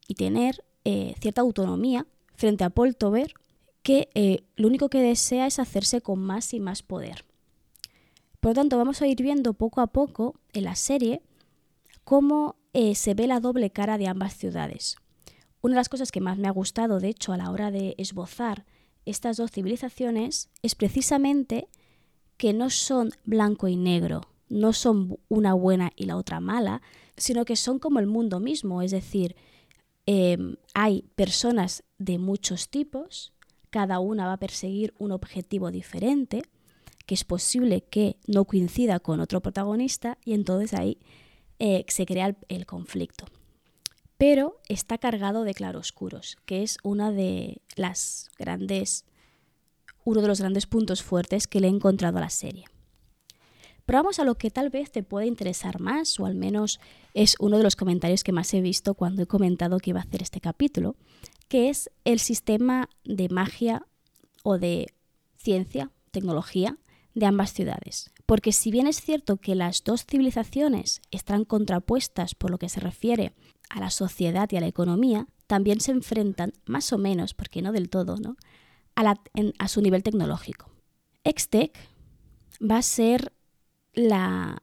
y 0.07 0.15
tener 0.15 0.65
eh, 0.85 1.15
cierta 1.21 1.41
autonomía 1.41 2.07
frente 2.35 2.65
a 2.65 2.71
Poltover, 2.71 3.35
que 3.83 4.09
eh, 4.15 4.45
lo 4.57 4.69
único 4.69 4.89
que 4.89 5.01
desea 5.01 5.47
es 5.47 5.59
hacerse 5.59 6.01
con 6.01 6.21
más 6.21 6.53
y 6.55 6.61
más 6.61 6.83
poder. 6.83 7.25
Por 8.41 8.51
lo 8.51 8.55
tanto, 8.55 8.77
vamos 8.77 9.03
a 9.03 9.07
ir 9.07 9.23
viendo 9.23 9.55
poco 9.55 9.81
a 9.81 9.89
poco 9.89 10.39
en 10.53 10.65
la 10.65 10.77
serie 10.77 11.23
cómo 12.05 12.57
eh, 12.73 12.95
se 12.95 13.15
ve 13.15 13.27
la 13.27 13.41
doble 13.41 13.71
cara 13.71 13.99
de 13.99 14.07
ambas 14.07 14.37
ciudades. 14.37 14.97
Una 15.61 15.75
de 15.75 15.81
las 15.81 15.89
cosas 15.89 16.13
que 16.13 16.21
más 16.21 16.39
me 16.39 16.49
ha 16.49 16.53
gustado, 16.53 17.01
de 17.01 17.09
hecho, 17.09 17.33
a 17.33 17.37
la 17.37 17.51
hora 17.51 17.71
de 17.71 17.95
esbozar 17.99 18.65
estas 19.05 19.37
dos 19.37 19.51
civilizaciones 19.51 20.51
es 20.63 20.75
precisamente 20.75 21.69
que 22.37 22.53
no 22.53 22.71
son 22.71 23.11
blanco 23.25 23.67
y 23.67 23.77
negro, 23.77 24.23
no 24.49 24.73
son 24.73 25.19
una 25.29 25.55
buena 25.55 25.93
y 25.97 26.05
la 26.05 26.17
otra 26.17 26.41
mala, 26.41 26.83
sino 27.17 27.45
que 27.45 27.57
son 27.57 27.79
como 27.79 27.99
el 27.99 28.07
mundo 28.07 28.41
mismo, 28.41 28.83
es 28.83 28.91
decir, 28.91 29.37
em, 30.07 30.57
hay 30.75 31.03
personas 31.15 31.85
de 31.99 32.19
muchos 32.19 32.69
tipos, 32.69 33.33
cada 33.71 33.99
una 34.01 34.27
va 34.27 34.35
a 34.35 34.39
perseguir 34.39 34.95
un 34.99 35.13
objetivo 35.13 35.71
diferente, 35.71 36.43
que 37.07 37.15
es 37.15 37.25
posible 37.25 37.83
que 37.83 38.17
no 38.27 38.45
coincida 38.45 39.01
con 39.01 39.21
otro 39.21 39.41
protagonista 39.41 40.19
y 40.25 40.35
entonces 40.35 40.75
ahí 40.75 40.99
eh, 41.59 41.85
se 41.89 42.07
crea 42.07 42.37
el, 42.49 42.67
conflicto. 42.67 43.27
Pero 44.17 44.61
está 44.69 44.99
cargado 44.99 45.45
de 45.45 45.55
claroscuros, 45.55 46.37
que 46.45 46.63
es 46.63 46.79
una 46.83 47.11
de 47.11 47.63
las 47.77 48.31
grandes, 48.39 49.05
uno 50.05 50.21
de 50.21 50.29
los 50.29 50.41
grandes 50.41 50.67
puntos 50.67 51.03
fuertes 51.03 51.47
que 51.47 51.61
le 51.61 51.69
he 51.69 51.71
encontrado 51.71 52.19
a 52.19 52.23
la 52.23 52.31
serie. 52.31 52.67
Pero 53.89 54.01
vamos 54.01 54.19
a 54.19 54.25
lo 54.25 54.35
que 54.35 54.51
tal 54.51 54.69
vez 54.69 54.93
te 54.93 55.03
pueda 55.03 55.25
interesar 55.25 55.81
más, 55.81 56.21
o 56.21 56.27
al 56.27 56.35
menos 56.35 56.79
es 57.15 57.37
uno 57.41 57.57
de 57.57 57.63
los 57.63 57.75
comentarios 57.75 58.23
que 58.23 58.33
más 58.33 58.53
he 58.53 58.61
visto 58.61 58.93
cuando 58.93 59.23
he 59.23 59.27
comentado 59.27 59.79
que 59.79 59.89
iba 59.89 60.01
a 60.01 60.03
hacer 60.03 60.21
este 60.21 60.43
capítulo, 60.43 60.95
que 61.49 61.71
es 61.71 61.91
el 62.05 62.19
sistema 62.19 62.91
de 63.05 63.31
magia 63.31 63.87
o 64.45 64.59
de 64.59 64.89
ciencia, 65.39 65.91
tecnología 66.11 66.77
de 67.15 67.25
ambas 67.25 67.55
ciudades. 67.55 68.11
Porque 68.27 68.53
si 68.53 68.71
bien 68.71 68.89
es 68.89 69.01
cierto 69.01 69.39
que 69.39 69.55
las 69.55 69.83
dos 69.85 70.05
civilizaciones 70.05 71.01
están 71.11 71.47
contrapuestas 71.47 72.35
por 72.35 72.51
lo 72.51 72.59
que 72.59 72.69
se 72.69 72.81
refiere 72.81 73.33
a 73.71 73.81
la 73.81 73.89
sociedad 73.89 74.51
y 74.53 74.59
a 74.59 74.61
la 74.61 74.67
economía, 74.67 75.29
también 75.47 75.81
se 75.81 75.93
enfrentan 75.93 76.53
más 76.67 76.93
o 76.93 76.99
menos, 76.99 77.33
porque 77.33 77.63
no 77.63 77.73
del 77.73 77.89
todo, 77.89 78.19
¿no? 78.19 78.37
a, 78.97 79.69
su 79.69 79.81
nivel 79.81 80.03
tecnológico. 80.03 80.71
Extec 81.25 81.75
va 82.61 82.77
a 82.77 82.83
ser 82.83 83.33
la 83.99 84.59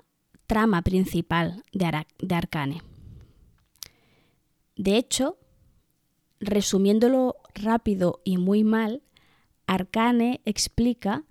trama 0.48 0.82
principal 0.82 1.64
de, 1.74 2.06
de 2.20 2.36
Arcane. 2.36 2.82
De 4.78 4.98
hecho, 4.98 5.38
resumiéndolo 6.40 7.36
rápido 7.54 8.22
y 8.24 8.38
muy 8.38 8.64
mal, 8.64 9.02
Arcane 9.68 10.42
explica 10.46 11.24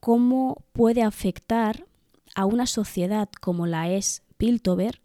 cómo 0.00 0.64
puede 0.72 1.02
afectar 1.02 1.86
a 2.34 2.46
una 2.46 2.66
sociedad 2.66 3.28
como 3.40 3.66
la 3.66 3.88
es 3.90 4.22
Piltover 4.36 5.00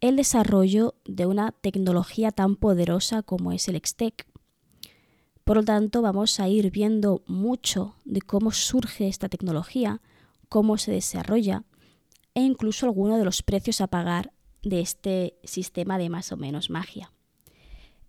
el 0.00 0.16
desarrollo 0.16 0.94
de 1.04 1.26
una 1.26 1.52
tecnología 1.52 2.30
tan 2.30 2.56
poderosa 2.56 3.22
como 3.22 3.52
es 3.52 3.68
el 3.68 3.76
Extec. 3.76 4.26
Por 5.44 5.56
lo 5.56 5.64
tanto, 5.64 6.00
vamos 6.00 6.40
a 6.40 6.48
ir 6.48 6.70
viendo 6.70 7.22
mucho 7.26 7.96
de 8.04 8.22
cómo 8.22 8.52
surge 8.52 9.08
esta 9.08 9.28
tecnología, 9.28 10.00
cómo 10.50 10.76
se 10.76 10.92
desarrolla 10.92 11.64
e 12.34 12.42
incluso 12.42 12.84
algunos 12.84 13.18
de 13.18 13.24
los 13.24 13.42
precios 13.42 13.80
a 13.80 13.86
pagar 13.86 14.34
de 14.62 14.80
este 14.80 15.38
sistema 15.44 15.96
de 15.96 16.10
más 16.10 16.32
o 16.32 16.36
menos 16.36 16.68
magia. 16.68 17.12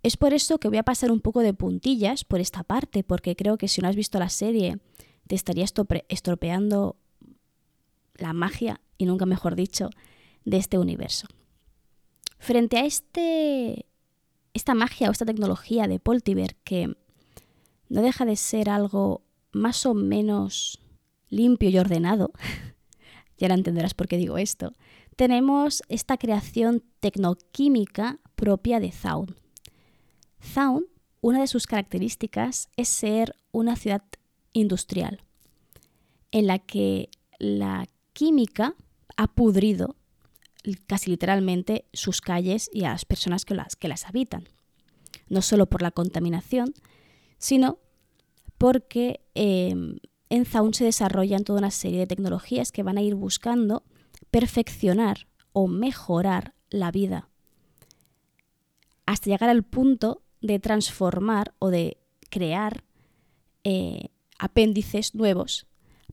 Es 0.04 0.17
por 0.17 0.34
eso 0.34 0.58
que 0.58 0.67
voy 0.67 0.80
a 0.80 0.84
pasar 0.84 1.12
un 1.12 1.21
poco 1.21 1.41
de 1.41 1.54
puntillas 1.54 2.25
por 2.25 2.41
esta 2.41 2.63
parte, 2.63 3.04
porque 3.04 3.36
creo 3.36 3.58
que 3.58 3.67
si 3.67 3.82
no 3.82 3.88
has 3.88 3.95
visto 3.95 4.19
la 4.19 4.30
serie 4.30 4.80
te 5.27 5.36
estaría 5.36 5.65
estropeando 6.10 6.97
la 8.15 8.34
magia, 8.34 8.82
y 8.97 9.06
nunca 9.06 9.25
mejor 9.25 9.56
dicho, 9.56 9.89
de 10.43 10.58
este 10.58 10.77
universo. 10.77 11.27
Frente 12.39 12.77
a 12.77 12.86
este, 12.86 13.86
esta 14.54 14.73
magia 14.73 15.10
o 15.10 15.12
esta 15.12 15.25
tecnología 15.25 15.88
de 15.88 15.99
Poltiver, 15.99 16.56
que 16.63 16.97
no 17.88 18.01
deja 18.01 18.25
de 18.25 18.36
ser 18.36 18.69
algo 18.69 19.21
más 19.51 19.86
o 19.86 19.93
menos 19.93 20.82
limpio 21.32 21.70
y 21.70 21.80
ordenado, 21.80 22.32
ya 23.38 23.48
la 23.48 23.56
entenderás 23.56 23.96
por 23.96 24.08
qué 24.08 24.17
digo 24.17 24.38
esto, 24.38 24.76
tenemos 25.15 25.82
esta 25.89 26.17
creación 26.17 26.84
tecnoquímica 27.00 28.20
propia 28.36 28.80
de 28.80 28.91
Zaun. 28.91 29.36
Zaun, 30.41 30.86
una 31.22 31.41
de 31.41 31.48
sus 31.48 31.65
características 31.65 32.70
es 32.78 32.88
ser 32.89 33.36
una 33.52 33.76
ciudad 33.76 34.04
industrial, 34.54 35.24
en 36.32 36.48
la 36.48 36.60
que 36.60 37.10
la 37.39 37.88
química 38.13 38.76
ha 39.17 39.28
pudrido 39.28 39.96
casi 40.88 41.10
literalmente 41.10 41.86
sus 41.94 42.22
calles 42.22 42.70
y 42.72 42.84
a 42.84 42.91
las 42.91 43.06
personas 43.06 43.46
que 43.46 43.56
las, 43.56 43.76
que 43.76 43.88
las 43.88 44.06
habitan. 44.06 44.48
No 45.28 45.41
solo 45.41 45.67
por 45.67 45.82
la 45.82 45.91
contaminación, 45.91 46.74
sino 47.38 47.80
porque 48.58 49.22
em, 49.34 49.98
en 50.32 50.46
Zaun 50.46 50.74
se 50.74 50.86
desarrollan 50.86 51.44
toda 51.44 51.60
una 51.60 51.72
serie 51.72 52.00
de 52.00 52.08
tecnologías 52.08 52.72
que 52.72 52.84
van 52.84 52.98
a 52.98 53.02
ir 53.02 53.15
buscando 53.15 53.84
perfeccionar 54.32 55.28
o 55.52 55.67
mejorar 55.67 56.54
la 56.70 56.89
vida 56.89 57.28
hasta 59.06 59.30
llegar 59.30 59.50
al 59.50 59.63
punto 59.63 60.24
de 60.41 60.60
transformar 60.60 61.54
o 61.60 61.70
de 61.70 61.98
crear 62.30 62.86
eh, 63.65 64.08
apéndices 64.39 65.15
nuevos 65.15 65.67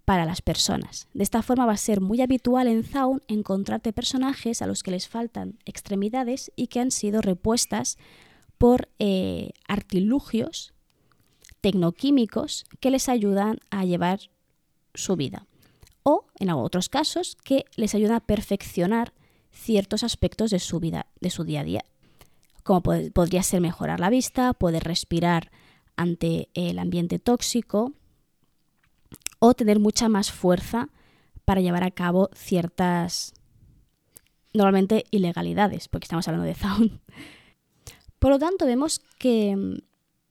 para 0.05 0.25
las 0.25 0.43
personas. 0.43 1.07
De 1.15 1.23
esta 1.23 1.43
forma 1.43 1.67
va 1.67 1.75
a 1.75 1.77
ser 1.77 2.01
muy 2.01 2.21
habitual 2.21 2.67
en 2.67 2.83
Zaun 2.83 3.23
encontrarte 3.29 3.93
personajes 3.93 4.63
a 4.63 4.67
los 4.67 4.83
que 4.83 4.91
les 4.91 5.07
faltan 5.07 5.59
extremidades 5.65 6.51
y 6.57 6.67
que 6.67 6.81
han 6.81 6.91
sido 6.91 7.21
repuestas 7.21 7.99
por 8.59 8.89
eh, 8.99 9.51
artilugios 9.69 10.75
tecnoquímicos 11.69 12.65
que 12.81 12.91
les 12.91 13.11
ayudan 13.11 13.59
a 13.71 13.85
llevar 13.85 14.21
su 14.95 15.17
vida. 15.17 15.47
O, 16.03 16.25
en 16.39 16.49
otros 16.51 16.89
casos, 16.89 17.37
que 17.45 17.67
les 17.77 17.95
ayudan 17.95 18.17
a 18.17 18.21
perfeccionar 18.21 19.13
ciertos 19.53 20.03
aspectos 20.03 20.51
de 20.51 20.61
su 20.61 20.81
vida, 20.81 21.07
de 21.21 21.29
su 21.29 21.45
día 21.45 21.61
a 21.61 21.65
día. 21.65 21.85
Como 22.63 22.83
podría 22.83 23.43
ser 23.43 23.61
mejorar 23.61 24.01
la 24.01 24.09
vista, 24.09 24.55
poder 24.55 24.85
respirar 24.85 25.51
ante 25.95 26.49
el 26.55 26.79
ambiente 26.79 27.19
tóxico, 27.19 27.93
o 29.39 29.53
tener 29.53 29.79
mucha 29.79 30.09
más 30.09 30.33
fuerza 30.33 30.89
para 31.45 31.61
llevar 31.61 31.85
a 31.85 31.91
cabo 31.91 32.31
ciertas, 32.35 33.35
normalmente 34.55 35.05
ilegalidades, 35.11 35.89
porque 35.89 36.07
estamos 36.07 36.27
hablando 36.29 36.47
de 36.47 36.55
Zaun. 36.63 37.03
Por 38.19 38.31
lo 38.31 38.39
tanto, 38.39 38.65
vemos 38.65 39.01
que 39.19 39.55
mm, 39.55 39.88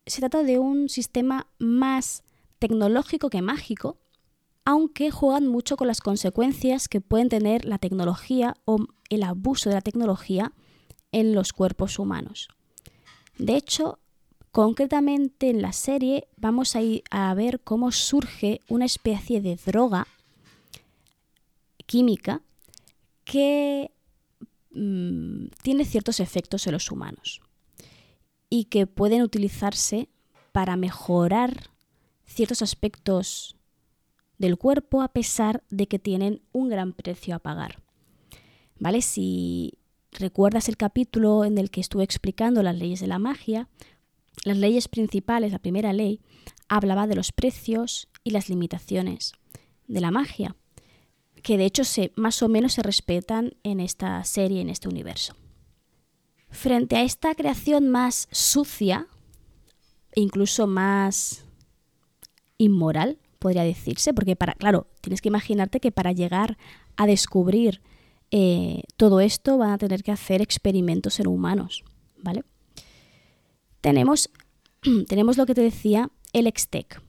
se 0.08 0.20
trata 0.20 0.44
de 0.44 0.60
un 0.60 0.90
sistema 0.90 1.48
más 1.60 2.24
tecnológico 2.60 3.30
que 3.30 3.42
mágico, 3.42 3.98
aunque 4.66 5.12
juegan 5.12 5.48
mucho 5.48 5.78
con 5.78 5.88
las 5.88 6.02
consecuencias 6.02 6.88
que 6.88 7.02
pueden 7.02 7.30
tener 7.30 7.66
la 7.66 7.78
tecnología 7.78 8.56
o 8.66 8.78
el 9.10 9.24
abuso 9.24 9.70
de 9.70 9.76
la 9.76 9.82
tecnología 9.82 10.54
en 11.12 11.34
los 11.34 11.54
cuerpos 11.54 12.00
humanos. 12.00 12.50
De 13.38 13.56
hecho, 13.56 14.00
Concretamente 14.58 15.52
en 15.52 15.62
la 15.62 15.72
serie 15.72 16.28
vamos 16.36 16.76
a, 16.76 17.34
ver 17.36 17.60
cómo 17.60 17.92
surge 17.92 18.60
una 18.68 18.86
especie 18.86 19.40
de 19.40 19.56
droga 19.56 20.08
química 21.86 22.42
que 23.24 23.92
mm, 24.72 25.50
tiene 25.62 25.86
ciertos 25.86 26.20
efectos 26.20 26.66
en 26.66 26.74
los 26.74 26.90
humanos 26.90 27.42
y 28.50 28.66
que 28.66 28.88
pueden 28.88 29.22
utilizarse 29.22 30.10
para 30.52 30.76
mejorar 30.76 31.70
ciertos 32.26 32.62
aspectos 32.62 33.56
del 34.38 34.58
cuerpo 34.58 35.02
a 35.02 35.10
pesar 35.10 35.64
de 35.70 35.88
que 35.88 36.00
tienen 36.00 36.42
un 36.52 36.70
gran 36.70 36.94
precio 36.94 37.36
a 37.36 37.40
pagar. 37.40 37.82
¿Vale? 38.80 39.02
Si 39.02 39.74
recuerdas 40.12 40.70
el 40.70 40.78
capítulo 40.78 41.46
en 41.46 41.58
el 41.58 41.72
que 41.72 41.82
estuve 41.82 42.04
explicando 42.04 42.62
las 42.64 42.78
leyes 42.78 43.00
de 43.00 43.08
la 43.08 43.20
magia, 43.20 43.68
las 44.44 44.58
leyes 44.58 44.88
principales, 44.88 45.52
la 45.52 45.60
primera 45.60 45.94
ley, 45.94 46.22
hablaba 46.68 47.08
de 47.08 47.16
los 47.16 47.32
precios 47.32 48.08
y 48.24 48.32
las 48.32 48.50
limitaciones 48.50 49.34
de 49.88 50.02
la 50.02 50.12
magia, 50.12 50.56
que 51.42 51.58
de 51.58 51.66
hecho 51.66 51.84
se, 51.84 52.12
más 52.16 52.42
o 52.44 52.50
menos 52.50 52.74
se 52.74 52.84
respetan 52.84 53.54
en 53.64 53.80
esta 53.80 54.24
serie, 54.24 54.62
en 54.62 54.70
este 54.70 54.88
universo. 54.88 55.36
Frente 56.50 56.96
a 56.96 57.04
esta 57.04 57.36
creación 57.36 57.90
más 57.90 58.28
sucia, 58.32 59.08
incluso 60.16 60.68
más 60.68 61.46
inmoral, 62.58 63.20
podría 63.40 63.64
decirse, 63.64 64.14
porque 64.14 64.36
para, 64.36 64.54
claro, 64.54 64.88
tienes 65.02 65.22
que 65.22 65.30
imaginarte 65.30 65.80
que 65.80 65.92
para 65.92 66.12
llegar 66.12 66.58
a 66.96 67.06
descubrir 67.06 67.82
eh, 68.32 68.84
todo 68.96 69.20
esto 69.20 69.58
van 69.58 69.72
a 69.72 69.78
tener 69.78 70.04
que 70.04 70.12
hacer 70.12 70.42
experimentos 70.42 71.20
en 71.20 71.28
humanos, 71.28 71.84
¿vale? 72.18 72.44
tenemos, 73.88 74.30
tenemos 75.08 75.38
lo 75.38 75.46
que 75.46 75.56
te 75.56 75.62
decía, 75.62 76.12
el 76.34 76.46
Extec. 76.46 77.02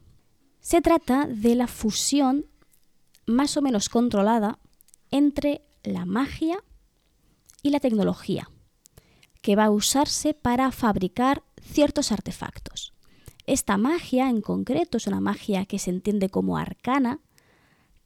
Se 0.61 0.81
trata 0.81 1.27
de 1.27 1.57
la 1.57 1.66
fusión 1.66 2.46
más 3.27 3.57
o 3.57 3.62
menos 3.62 3.88
controlada 3.88 4.61
entre 5.11 5.62
la 5.83 6.05
magia 6.05 6.62
y 7.62 7.70
la 7.70 7.81
tecnología, 7.81 8.48
que 9.48 9.56
va 9.56 9.64
a 9.64 9.70
usarse 9.70 10.34
para 10.34 10.70
fabricar 10.72 11.42
ciertos 11.62 12.12
artefactos. 12.12 12.92
Esta 13.46 13.78
magia 13.78 14.28
en 14.28 14.42
concreto 14.42 14.98
es 14.98 15.06
una 15.06 15.22
magia 15.22 15.64
que 15.64 15.78
se 15.78 15.88
entiende 15.88 16.28
como 16.28 16.58
arcana, 16.58 17.20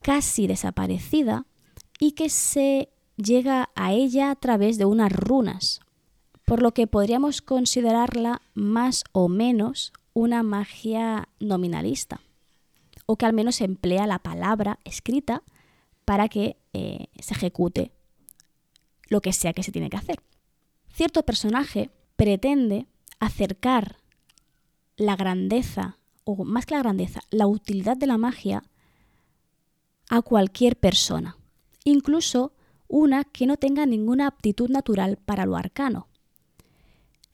casi 0.02 0.46
desaparecida, 0.46 1.44
y 1.98 2.12
que 2.12 2.28
se 2.28 2.90
llega 3.16 3.70
a 3.74 3.92
ella 3.92 4.30
a 4.30 4.36
través 4.36 4.78
de 4.78 4.84
unas 4.84 5.10
runas, 5.10 5.80
por 6.44 6.62
lo 6.62 6.74
que 6.74 6.86
podríamos 6.86 7.42
considerarla 7.42 8.40
más 8.54 9.02
o 9.10 9.28
menos 9.28 9.92
una 10.12 10.44
magia 10.44 11.28
nominalista 11.40 12.20
o 13.04 13.16
que 13.16 13.26
al 13.26 13.32
menos 13.32 13.60
emplea 13.60 14.06
la 14.06 14.20
palabra 14.20 14.78
escrita 14.84 15.42
para 16.04 16.28
que 16.28 16.56
eh, 16.72 17.08
se 17.18 17.34
ejecute 17.34 17.90
lo 19.08 19.20
que 19.20 19.32
sea 19.32 19.52
que 19.52 19.64
se 19.64 19.72
tiene 19.72 19.90
que 19.90 19.96
hacer. 19.96 20.22
Cierto 21.02 21.24
personaje 21.24 21.90
pretende 22.14 22.86
acercar 23.18 23.96
la 24.96 25.16
grandeza, 25.16 25.98
o 26.22 26.44
más 26.44 26.64
que 26.64 26.76
la 26.76 26.82
grandeza, 26.84 27.22
la 27.32 27.48
utilidad 27.48 27.96
de 27.96 28.06
la 28.06 28.18
magia 28.18 28.62
a 30.08 30.22
cualquier 30.22 30.76
persona, 30.76 31.36
incluso 31.82 32.52
una 32.86 33.24
que 33.24 33.48
no 33.48 33.56
tenga 33.56 33.84
ninguna 33.84 34.28
aptitud 34.28 34.70
natural 34.70 35.16
para 35.16 35.44
lo 35.44 35.56
arcano. 35.56 36.06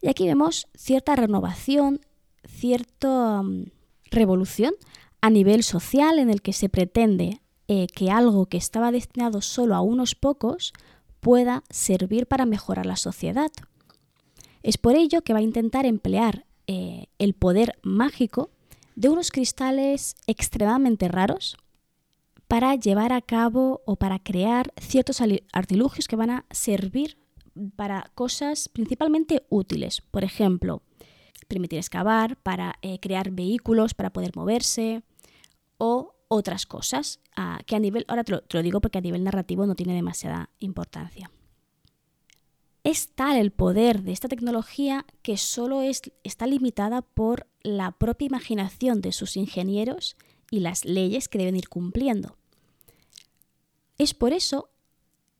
Y 0.00 0.08
aquí 0.08 0.26
vemos 0.26 0.66
cierta 0.74 1.14
renovación, 1.14 2.00
cierta 2.46 3.42
mm, 3.42 3.66
revolución 4.10 4.72
a 5.20 5.28
nivel 5.28 5.62
social 5.62 6.18
en 6.18 6.30
el 6.30 6.40
que 6.40 6.54
se 6.54 6.70
pretende 6.70 7.42
eh, 7.66 7.86
que 7.94 8.10
algo 8.10 8.46
que 8.46 8.56
estaba 8.56 8.92
destinado 8.92 9.42
solo 9.42 9.74
a 9.74 9.82
unos 9.82 10.14
pocos 10.14 10.72
pueda 11.20 11.64
servir 11.70 12.26
para 12.26 12.46
mejorar 12.46 12.86
la 12.86 12.96
sociedad. 12.96 13.50
Es 14.62 14.78
por 14.78 14.96
ello 14.96 15.22
que 15.22 15.32
va 15.32 15.38
a 15.38 15.42
intentar 15.42 15.86
emplear 15.86 16.46
eh, 16.66 17.06
el 17.18 17.34
poder 17.34 17.78
mágico 17.82 18.50
de 18.94 19.08
unos 19.08 19.30
cristales 19.30 20.16
extremadamente 20.26 21.08
raros 21.08 21.56
para 22.48 22.74
llevar 22.74 23.12
a 23.12 23.20
cabo 23.20 23.82
o 23.86 23.96
para 23.96 24.18
crear 24.18 24.72
ciertos 24.80 25.22
artilugios 25.52 26.08
que 26.08 26.16
van 26.16 26.30
a 26.30 26.46
servir 26.50 27.18
para 27.76 28.10
cosas 28.14 28.68
principalmente 28.68 29.44
útiles. 29.50 30.00
Por 30.00 30.24
ejemplo, 30.24 30.82
permitir 31.46 31.78
excavar, 31.78 32.36
para 32.36 32.78
eh, 32.82 32.98
crear 33.00 33.30
vehículos 33.30 33.94
para 33.94 34.10
poder 34.10 34.32
moverse 34.34 35.02
o 35.76 36.14
otras 36.28 36.66
cosas 36.66 37.20
que 37.66 37.76
a 37.76 37.78
nivel, 37.78 38.04
ahora 38.08 38.24
te 38.24 38.32
lo, 38.32 38.62
digo 38.62 38.80
porque 38.80 38.98
a 38.98 39.00
nivel 39.00 39.24
narrativo 39.24 39.66
no 39.66 39.74
tiene 39.74 39.94
demasiada 39.94 40.50
importancia. 40.58 41.30
Es 42.84 43.08
tal 43.14 43.36
el 43.36 43.50
poder 43.50 44.02
de 44.02 44.12
esta 44.12 44.28
tecnología 44.28 45.04
que 45.22 45.36
solo 45.36 45.82
es, 45.82 46.02
está 46.24 46.46
limitada 46.46 47.02
por 47.02 47.46
la 47.62 47.92
propia 47.92 48.26
imaginación 48.26 49.00
de 49.00 49.12
sus 49.12 49.36
ingenieros 49.36 50.16
y 50.50 50.60
las 50.60 50.84
leyes 50.84 51.28
que 51.28 51.38
deben 51.38 51.56
ir 51.56 51.68
cumpliendo. 51.68 52.36
Es 53.98 54.14
por 54.14 54.32
eso 54.32 54.70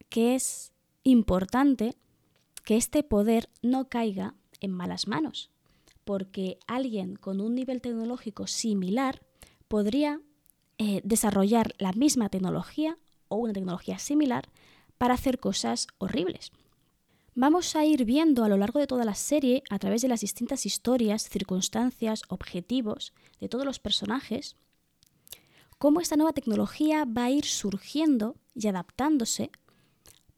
que 0.08 0.34
es 0.34 0.72
importante 1.04 1.96
que 2.64 2.76
este 2.76 3.02
poder 3.02 3.48
no 3.62 3.88
caiga 3.88 4.34
en 4.60 4.72
malas 4.72 5.06
manos, 5.06 5.50
porque 6.04 6.58
alguien 6.66 7.16
con 7.16 7.40
un 7.40 7.54
nivel 7.54 7.80
tecnológico 7.80 8.46
similar 8.46 9.22
podría 9.68 10.20
eh, 10.78 11.00
desarrollar 11.04 11.74
la 11.78 11.92
misma 11.92 12.28
tecnología 12.28 12.96
o 13.28 13.36
una 13.36 13.52
tecnología 13.52 13.98
similar 13.98 14.48
para 14.96 15.14
hacer 15.14 15.38
cosas 15.38 15.88
horribles. 15.98 16.52
Vamos 17.34 17.76
a 17.76 17.84
ir 17.84 18.04
viendo 18.04 18.42
a 18.42 18.48
lo 18.48 18.56
largo 18.56 18.80
de 18.80 18.88
toda 18.88 19.04
la 19.04 19.14
serie, 19.14 19.62
a 19.70 19.78
través 19.78 20.02
de 20.02 20.08
las 20.08 20.22
distintas 20.22 20.66
historias, 20.66 21.28
circunstancias, 21.28 22.22
objetivos 22.28 23.12
de 23.40 23.48
todos 23.48 23.64
los 23.64 23.78
personajes, 23.78 24.56
cómo 25.78 26.00
esta 26.00 26.16
nueva 26.16 26.32
tecnología 26.32 27.04
va 27.04 27.24
a 27.26 27.30
ir 27.30 27.44
surgiendo 27.44 28.34
y 28.54 28.66
adaptándose 28.66 29.50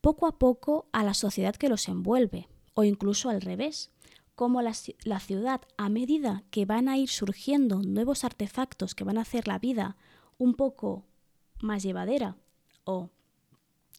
poco 0.00 0.26
a 0.26 0.38
poco 0.38 0.88
a 0.92 1.04
la 1.04 1.14
sociedad 1.14 1.56
que 1.56 1.68
los 1.70 1.88
envuelve, 1.88 2.48
o 2.74 2.84
incluso 2.84 3.30
al 3.30 3.40
revés, 3.40 3.90
cómo 4.34 4.62
la, 4.62 4.74
la, 5.04 5.20
ciudad, 5.20 5.62
a 5.76 5.88
medida 5.88 6.44
que 6.50 6.64
van 6.66 6.88
a 6.88 6.98
ir 6.98 7.08
surgiendo 7.08 7.82
nuevos 7.82 8.24
artefactos 8.24 8.94
que 8.94 9.04
van 9.04 9.18
a 9.18 9.22
hacer 9.22 9.48
la 9.48 9.58
vida 9.58 9.96
un 10.40 10.54
poco 10.54 11.04
más 11.60 11.82
llevadera 11.82 12.36
o 12.84 13.10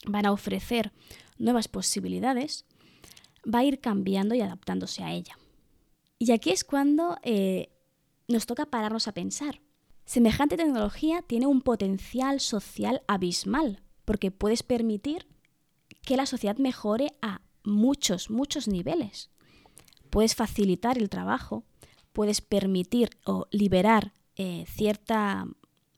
van 0.08 0.26
a 0.26 0.32
ofrecer 0.32 0.92
nuevas 1.38 1.68
posibilidades, 1.68 2.66
va 3.46 3.60
a 3.60 3.64
ir 3.64 3.80
cambiando 3.80 4.34
y 4.34 4.42
adaptándose 4.42 5.04
a 5.04 5.14
ella. 5.14 5.38
Y 6.18 6.32
aquí 6.32 6.50
es 6.50 6.64
cuando 6.64 7.18
eh, 7.22 7.70
nos 8.28 8.48
toca 8.48 8.66
pararnos 8.66 9.08
a 9.08 9.14
pensar. 9.14 9.62
Semejante 10.06 10.58
tecnología 10.58 11.22
tiene 11.22 11.46
un 11.46 11.62
potencial 11.62 12.40
social 12.40 13.04
abismal, 13.08 13.84
porque 14.04 14.32
puedes 14.32 14.64
permitir 14.64 15.28
que 16.02 16.18
la 16.18 16.26
sociedad 16.26 16.58
mejore 16.58 17.14
a 17.22 17.42
muchos, 17.64 18.32
muchos 18.32 18.68
niveles. 18.68 19.30
Puedes 20.10 20.34
facilitar 20.34 20.98
el 20.98 21.10
trabajo, 21.10 21.66
puedes 22.14 22.42
permitir 22.42 23.12
o 23.26 23.48
liberar 23.52 24.14
eh, 24.36 24.66
cierta 24.68 25.46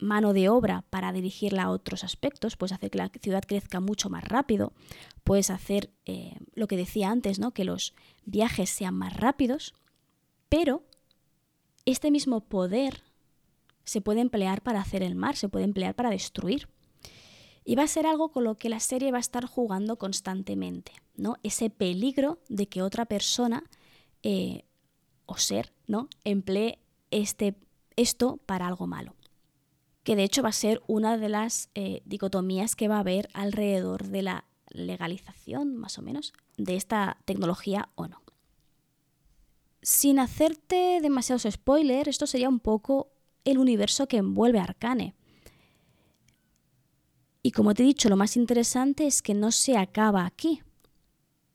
mano 0.03 0.33
de 0.33 0.49
obra 0.49 0.83
para 0.89 1.11
dirigirla 1.11 1.63
a 1.63 1.71
otros 1.71 2.03
aspectos, 2.03 2.57
puedes 2.57 2.73
hacer 2.73 2.91
que 2.91 2.97
la 2.97 3.09
ciudad 3.09 3.43
crezca 3.47 3.79
mucho 3.79 4.09
más 4.09 4.23
rápido, 4.23 4.73
puedes 5.23 5.49
hacer 5.49 5.91
eh, 6.05 6.37
lo 6.53 6.67
que 6.67 6.77
decía 6.77 7.09
antes, 7.09 7.39
¿no? 7.39 7.51
que 7.51 7.63
los 7.63 7.93
viajes 8.25 8.69
sean 8.69 8.95
más 8.95 9.15
rápidos, 9.15 9.73
pero 10.49 10.83
este 11.85 12.11
mismo 12.11 12.41
poder 12.41 13.03
se 13.85 14.01
puede 14.01 14.21
emplear 14.21 14.61
para 14.61 14.81
hacer 14.81 15.03
el 15.03 15.15
mar, 15.15 15.35
se 15.35 15.49
puede 15.49 15.65
emplear 15.65 15.95
para 15.95 16.09
destruir. 16.09 16.69
Y 17.65 17.75
va 17.75 17.83
a 17.83 17.87
ser 17.87 18.05
algo 18.05 18.29
con 18.31 18.43
lo 18.43 18.55
que 18.55 18.69
la 18.69 18.81
serie 18.81 19.11
va 19.11 19.17
a 19.17 19.21
estar 19.21 19.45
jugando 19.45 19.97
constantemente, 19.97 20.91
¿no? 21.15 21.37
Ese 21.43 21.69
peligro 21.69 22.39
de 22.49 22.67
que 22.67 22.81
otra 22.81 23.05
persona 23.05 23.63
eh, 24.21 24.65
o 25.25 25.37
ser, 25.37 25.71
¿no? 25.87 26.09
Emplee 26.25 26.79
este, 27.09 27.55
esto 27.95 28.37
para 28.45 28.67
algo 28.67 28.85
malo 28.85 29.15
que 30.03 30.15
de 30.15 30.23
hecho 30.23 30.43
va 30.43 30.49
a 30.49 30.53
ser 30.53 30.81
una 30.87 31.17
de 31.17 31.29
las 31.29 31.69
eh, 31.75 32.01
dicotomías 32.05 32.75
que 32.75 32.87
va 32.87 32.97
a 32.97 33.01
haber 33.01 33.29
alrededor 33.33 34.07
de 34.07 34.21
la 34.21 34.45
legalización, 34.69 35.75
más 35.75 35.97
o 35.97 36.01
menos, 36.01 36.33
de 36.57 36.75
esta 36.75 37.17
tecnología 37.25 37.89
o 37.95 38.07
no. 38.07 38.21
Sin 39.81 40.19
hacerte 40.19 40.99
demasiados 41.01 41.47
spoilers, 41.49 42.07
esto 42.07 42.27
sería 42.27 42.49
un 42.49 42.59
poco 42.59 43.11
el 43.43 43.57
universo 43.57 44.07
que 44.07 44.17
envuelve 44.17 44.59
a 44.59 44.63
Arcane. 44.63 45.15
Y 47.41 47.51
como 47.51 47.73
te 47.73 47.83
he 47.83 47.85
dicho, 47.85 48.07
lo 48.07 48.15
más 48.15 48.37
interesante 48.37 49.05
es 49.05 49.21
que 49.21 49.33
no 49.33 49.51
se 49.51 49.77
acaba 49.77 50.25
aquí. 50.25 50.61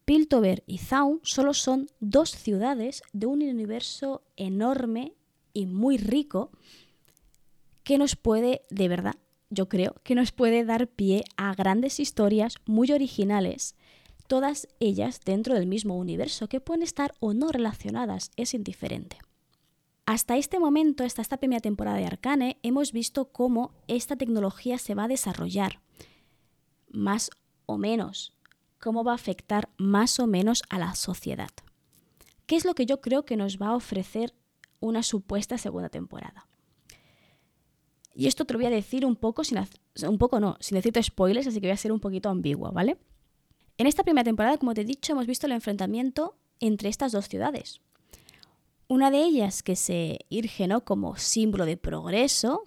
Piltover 0.04 0.62
y 0.66 0.78
Zaun 0.78 1.20
solo 1.22 1.54
son 1.54 1.88
dos 2.00 2.30
ciudades 2.30 3.02
de 3.12 3.26
un 3.26 3.42
universo 3.42 4.22
enorme 4.37 5.14
y 5.52 5.66
muy 5.66 5.96
rico 5.96 6.50
que 7.88 7.96
nos 7.96 8.16
puede, 8.16 8.61
de 8.68 8.87
verdad, 8.87 9.14
yo 9.48 9.70
creo, 9.70 9.94
que 10.05 10.14
nos 10.14 10.31
puede 10.31 10.62
dar 10.66 10.88
pie 10.88 11.24
a 11.38 11.55
grandes 11.55 12.01
historias 12.01 12.57
muy 12.66 12.92
originales, 12.92 13.77
todas 14.27 14.68
ellas 14.79 15.22
dentro 15.24 15.55
del 15.55 15.66
mismo 15.66 15.96
universo, 15.96 16.51
que 16.51 16.61
pueden 16.61 16.83
estar 16.83 17.14
o 17.18 17.33
no 17.33 17.48
relacionadas, 17.48 18.31
es 18.37 18.53
indiferente. 18.53 19.16
Hasta 20.05 20.37
este 20.37 20.59
momento, 20.59 21.03
hasta 21.03 21.22
esta 21.22 21.38
primera 21.38 21.62
temporada 21.62 21.96
de 21.96 22.05
Arcane, 22.05 22.59
hemos 22.62 22.92
visto 22.92 23.33
cómo 23.33 23.72
esta 23.87 24.16
tecnología 24.16 24.77
se 24.77 24.94
va 24.94 25.05
a 25.05 25.09
desarrollar, 25.09 25.81
más 26.90 27.31
o 27.64 27.79
menos, 27.79 28.35
cómo 28.79 29.03
va 29.03 29.12
a 29.12 29.14
afectar 29.14 29.70
más 29.79 30.20
o 30.20 30.27
menos 30.27 30.62
a 30.68 30.79
la 30.79 30.94
sociedad. 30.94 31.53
¿Qué 32.44 32.57
es 32.57 32.66
lo 32.66 32.74
que 32.74 32.85
yo 32.85 33.01
creo 33.01 33.24
que 33.24 33.38
nos 33.38 33.57
va 33.57 33.68
a 33.68 33.77
ofrecer 33.77 34.35
una 34.79 35.03
supuesta 35.03 35.57
segunda 35.57 35.88
temporada? 35.88 36.48
Y 38.18 38.26
esto 38.26 38.44
te 38.44 38.52
lo 38.52 38.59
voy 38.59 38.66
a 38.66 38.70
decir 38.70 39.07
un 39.07 39.14
poco, 39.14 39.44
sin 39.44 39.61
un 40.02 40.18
poco 40.18 40.40
no, 40.40 40.57
sin 40.59 40.74
decirte 40.74 41.00
spoilers, 41.00 41.46
así 41.46 41.61
que 41.61 41.68
voy 41.68 41.74
a 41.74 41.76
ser 41.76 41.92
un 41.92 42.00
poquito 42.00 42.28
ambigua, 42.28 42.72
¿vale? 42.72 42.98
En 43.76 43.87
esta 43.87 44.02
primera 44.02 44.24
temporada, 44.24 44.59
como 44.59 44.74
te 44.74 44.81
he 44.81 44.85
dicho, 44.85 45.12
hemos 45.12 45.28
visto 45.28 45.46
el 45.46 45.52
enfrentamiento 45.52 46.35
entre 46.59 46.88
estas 46.88 47.12
dos 47.12 47.28
ciudades. 47.28 47.81
Una 48.88 49.12
de 49.12 49.22
ellas 49.22 49.62
que 49.62 49.76
se 49.76 50.18
irge 50.31 50.68
como 50.85 51.16
símbolo 51.16 51.64
de 51.64 51.76
progreso, 51.76 52.64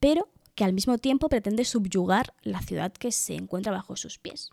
pero 0.00 0.28
que 0.56 0.64
al 0.64 0.72
mismo 0.72 0.98
tiempo 0.98 1.28
pretende 1.28 1.64
subyugar 1.64 2.34
la 2.42 2.60
ciudad 2.60 2.92
que 2.92 3.12
se 3.12 3.36
encuentra 3.36 3.70
bajo 3.70 3.94
sus 3.94 4.18
pies. 4.18 4.50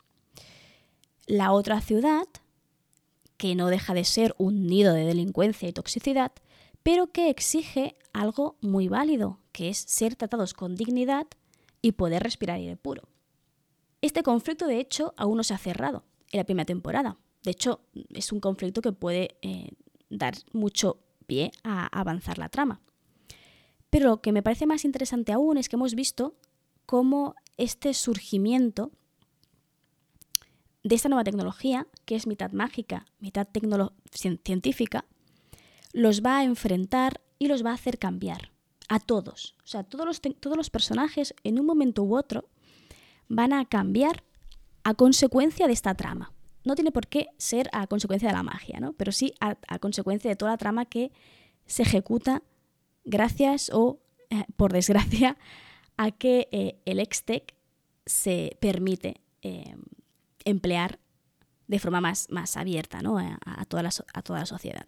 La 1.25 1.51
otra 1.51 1.81
ciudad, 1.81 2.27
que 3.37 3.55
no 3.55 3.69
deja 3.69 3.95
de 3.95 4.03
ser 4.03 4.35
un 4.37 4.67
nido 4.67 4.93
de 4.93 5.03
delincuencia 5.03 5.67
y 5.67 5.73
toxicidad, 5.73 6.31
pero 6.83 7.11
que 7.11 7.29
exige 7.29 7.95
algo 8.13 8.57
muy 8.61 8.87
válido, 8.87 9.39
que 9.51 9.69
es 9.69 9.77
ser 9.77 10.15
tratados 10.15 10.53
con 10.53 10.75
dignidad 10.75 11.27
y 11.81 11.93
poder 11.93 12.23
respirar 12.23 12.57
aire 12.57 12.77
puro. 12.77 13.03
Este 14.01 14.23
conflicto, 14.23 14.67
de 14.67 14.79
hecho, 14.79 15.13
aún 15.17 15.37
no 15.37 15.43
se 15.43 15.53
ha 15.53 15.57
cerrado 15.57 16.03
en 16.31 16.39
la 16.39 16.43
primera 16.43 16.65
temporada. 16.65 17.17
De 17.43 17.51
hecho, 17.51 17.81
es 18.09 18.31
un 18.31 18.39
conflicto 18.39 18.81
que 18.81 18.91
puede 18.91 19.37
eh, 19.41 19.71
dar 20.09 20.35
mucho 20.53 20.99
pie 21.27 21.51
a 21.63 21.87
avanzar 21.87 22.37
la 22.37 22.49
trama. 22.49 22.81
Pero 23.89 24.09
lo 24.09 24.21
que 24.21 24.31
me 24.31 24.41
parece 24.41 24.65
más 24.65 24.85
interesante 24.85 25.33
aún 25.33 25.57
es 25.57 25.69
que 25.69 25.75
hemos 25.75 25.95
visto 25.95 26.35
cómo 26.85 27.35
este 27.57 27.93
surgimiento 27.93 28.91
de 30.83 30.95
esta 30.95 31.09
nueva 31.09 31.23
tecnología, 31.23 31.87
que 32.05 32.15
es 32.15 32.25
mitad 32.25 32.51
mágica, 32.51 33.05
mitad 33.19 33.47
científica, 34.11 35.05
los 35.93 36.21
va 36.21 36.39
a 36.39 36.43
enfrentar 36.43 37.21
y 37.39 37.47
los 37.47 37.65
va 37.65 37.71
a 37.71 37.75
hacer 37.75 37.97
cambiar 37.97 38.51
a 38.89 38.99
todos. 38.99 39.55
O 39.63 39.67
sea, 39.67 39.83
todos 39.83 40.05
los, 40.05 40.21
todos 40.21 40.57
los 40.57 40.69
personajes 40.69 41.33
en 41.43 41.59
un 41.59 41.65
momento 41.65 42.03
u 42.03 42.17
otro 42.17 42.49
van 43.27 43.53
a 43.53 43.65
cambiar 43.65 44.23
a 44.83 44.93
consecuencia 44.93 45.67
de 45.67 45.73
esta 45.73 45.95
trama. 45.95 46.33
No 46.63 46.75
tiene 46.75 46.91
por 46.91 47.07
qué 47.07 47.29
ser 47.37 47.69
a 47.71 47.87
consecuencia 47.87 48.29
de 48.29 48.35
la 48.35 48.43
magia, 48.43 48.79
¿no? 48.79 48.93
Pero 48.93 49.11
sí 49.11 49.33
a, 49.39 49.55
consecuencia 49.79 50.29
de 50.29 50.35
toda 50.35 50.51
la 50.51 50.57
trama 50.57 50.85
que 50.85 51.11
se 51.65 51.83
ejecuta 51.83 52.43
gracias 53.03 53.71
o, 53.73 53.99
eh, 54.29 54.43
por 54.57 54.73
desgracia, 54.73 55.37
a 55.97 56.11
que 56.11 56.49
eh, 56.51 56.79
el 56.85 56.99
Extec 56.99 57.55
se 58.05 58.57
permite 58.59 59.21
eh, 59.41 59.75
emplear 60.45 60.99
de 61.67 61.79
forma 61.79 62.01
más, 62.01 62.27
más 62.29 62.57
abierta 62.57 63.01
¿no? 63.01 63.17
a, 63.17 63.65
toda 63.65 63.83
la, 63.83 63.91
a 64.13 64.21
toda 64.21 64.39
la 64.39 64.45
sociedad. 64.45 64.85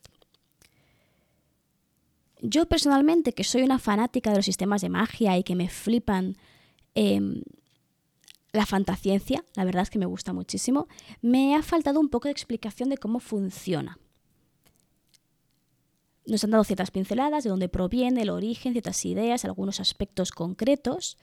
Yo 2.45 2.65
personalmente, 2.65 3.31
que 3.31 3.45
soy 3.45 3.63
una 3.63 3.79
fanática 3.79 4.29
de 4.29 4.35
los 4.35 4.45
sistemas 4.45 4.81
de 4.81 4.89
magia 4.89 5.37
y 5.37 5.43
que 5.43 5.55
me 5.55 5.69
flipan 5.69 6.35
em, 6.93 7.41
la 8.51 8.65
fantasciencia, 8.65 9.45
la 9.55 9.63
verdad 9.63 9.83
es 9.83 9.89
que 9.89 9.97
me 9.97 10.05
gusta 10.05 10.33
muchísimo, 10.33 10.89
me 11.21 11.55
ha 11.55 11.63
faltado 11.63 12.01
un 12.01 12.09
poco 12.09 12.27
de 12.27 12.33
explicación 12.33 12.89
de 12.89 12.97
cómo 12.97 13.21
funciona. 13.21 13.97
Nos 16.25 16.43
han 16.43 16.51
dado 16.51 16.65
ciertas 16.65 16.91
pinceladas 16.91 17.45
de 17.45 17.49
dónde 17.49 17.69
proviene, 17.69 18.23
el 18.23 18.29
origen, 18.29 18.73
ciertas 18.73 19.05
ideas, 19.05 19.45
algunos 19.45 19.79
aspectos 19.79 20.31
concretos. 20.31 21.17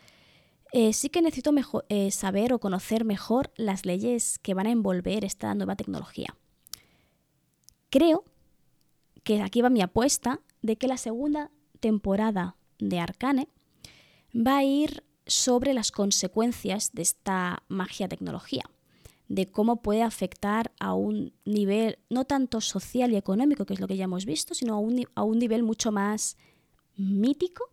Eh, 0.72 0.94
sí 0.94 1.11
que 1.11 1.20
necesito 1.20 1.52
eh, 1.90 2.11
saber 2.12 2.54
o 2.54 2.61
conocer 2.61 3.04
mejor 3.04 3.52
las 3.56 3.85
leyes 3.85 4.38
que 4.38 4.54
van 4.54 4.66
a 4.66 4.70
envolver 4.70 5.26
esta 5.26 5.54
nueva 5.54 5.76
tecnología. 5.76 6.35
Creo 7.90 8.24
que 9.22 9.42
aquí 9.42 9.62
va 9.62 9.70
mi 9.70 9.83
apuesta 9.83 10.40
de 10.62 10.76
que 10.76 10.88
la 10.88 10.96
segunda 10.96 11.50
temporada 11.80 12.56
de 12.78 12.98
Arcane 12.98 13.48
va 14.35 14.59
a 14.59 14.64
ir 14.64 15.04
sobre 15.26 15.74
las 15.74 15.92
consecuencias 15.92 16.92
de 16.92 17.02
esta 17.02 17.62
magia 17.68 18.09
tecnología, 18.09 18.64
de 19.28 19.46
cómo 19.46 19.83
puede 19.83 20.02
afectar 20.02 20.72
a 20.80 20.94
un 20.94 21.33
nivel 21.44 21.98
no 22.09 22.24
tanto 22.24 22.61
social 22.61 23.12
y 23.12 23.16
económico, 23.16 23.64
que 23.64 23.74
es 23.74 23.80
lo 23.80 23.87
que 23.87 23.96
ya 23.96 24.04
hemos 24.04 24.24
visto, 24.24 24.54
sino 24.54 24.74
a 24.74 24.78
un, 24.78 25.06
a 25.14 25.22
un 25.22 25.38
nivel 25.38 25.62
mucho 25.62 25.92
más 25.92 26.37
mítico, 26.96 27.64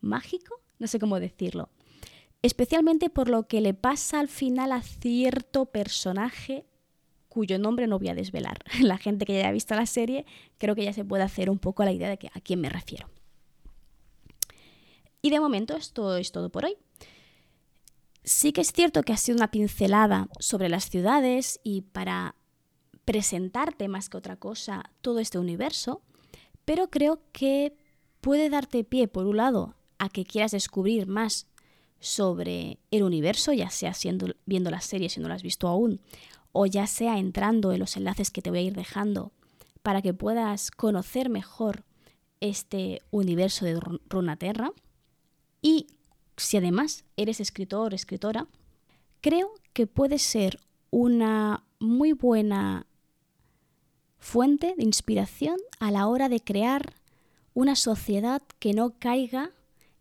mágico, 0.00 0.60
no 0.78 0.86
sé 0.86 0.98
cómo 0.98 1.18
decirlo. 1.18 1.70
Especialmente 2.42 3.10
por 3.10 3.28
lo 3.28 3.48
que 3.48 3.60
le 3.60 3.74
pasa 3.74 4.20
al 4.20 4.28
final 4.28 4.70
a 4.72 4.82
cierto 4.82 5.66
personaje 5.66 6.66
cuyo 7.38 7.56
nombre 7.60 7.86
no 7.86 8.00
voy 8.00 8.08
a 8.08 8.16
desvelar. 8.16 8.58
La 8.80 8.98
gente 8.98 9.24
que 9.24 9.34
ya 9.34 9.38
haya 9.38 9.52
visto 9.52 9.76
la 9.76 9.86
serie 9.86 10.26
creo 10.58 10.74
que 10.74 10.82
ya 10.82 10.92
se 10.92 11.04
puede 11.04 11.22
hacer 11.22 11.50
un 11.50 11.60
poco 11.60 11.84
la 11.84 11.92
idea 11.92 12.08
de 12.08 12.18
a 12.34 12.40
quién 12.40 12.60
me 12.60 12.68
refiero. 12.68 13.08
Y 15.22 15.30
de 15.30 15.38
momento 15.38 15.76
esto 15.76 16.16
es 16.16 16.32
todo 16.32 16.50
por 16.50 16.64
hoy. 16.64 16.76
Sí 18.24 18.52
que 18.52 18.60
es 18.60 18.72
cierto 18.72 19.04
que 19.04 19.12
ha 19.12 19.16
sido 19.16 19.36
una 19.36 19.52
pincelada 19.52 20.28
sobre 20.40 20.68
las 20.68 20.90
ciudades 20.90 21.60
y 21.62 21.82
para 21.82 22.34
presentarte 23.04 23.86
más 23.86 24.08
que 24.08 24.16
otra 24.16 24.34
cosa 24.34 24.90
todo 25.00 25.20
este 25.20 25.38
universo, 25.38 26.02
pero 26.64 26.90
creo 26.90 27.22
que 27.30 27.76
puede 28.20 28.50
darte 28.50 28.82
pie, 28.82 29.06
por 29.06 29.26
un 29.26 29.36
lado, 29.36 29.76
a 29.98 30.08
que 30.08 30.24
quieras 30.24 30.50
descubrir 30.50 31.06
más 31.06 31.46
sobre 32.00 32.80
el 32.90 33.04
universo, 33.04 33.52
ya 33.52 33.70
sea 33.70 33.92
viendo 34.44 34.70
la 34.72 34.80
serie 34.80 35.08
si 35.08 35.20
no 35.20 35.28
la 35.28 35.36
has 35.36 35.42
visto 35.44 35.68
aún, 35.68 36.00
o 36.60 36.66
ya 36.66 36.88
sea 36.88 37.20
entrando 37.20 37.70
en 37.70 37.78
los 37.78 37.96
enlaces 37.96 38.32
que 38.32 38.42
te 38.42 38.50
voy 38.50 38.58
a 38.58 38.62
ir 38.62 38.74
dejando 38.74 39.30
para 39.84 40.02
que 40.02 40.12
puedas 40.12 40.72
conocer 40.72 41.28
mejor 41.28 41.84
este 42.40 43.00
universo 43.12 43.64
de 43.64 43.78
Runaterra. 44.08 44.72
Y 45.62 45.86
si 46.36 46.56
además 46.56 47.04
eres 47.16 47.38
escritor 47.38 47.92
o 47.92 47.94
escritora, 47.94 48.48
creo 49.20 49.54
que 49.72 49.86
puede 49.86 50.18
ser 50.18 50.58
una 50.90 51.62
muy 51.78 52.12
buena 52.12 52.88
fuente 54.18 54.74
de 54.76 54.82
inspiración 54.82 55.58
a 55.78 55.92
la 55.92 56.08
hora 56.08 56.28
de 56.28 56.40
crear 56.40 56.92
una 57.54 57.76
sociedad 57.76 58.42
que 58.58 58.72
no 58.72 58.98
caiga 58.98 59.52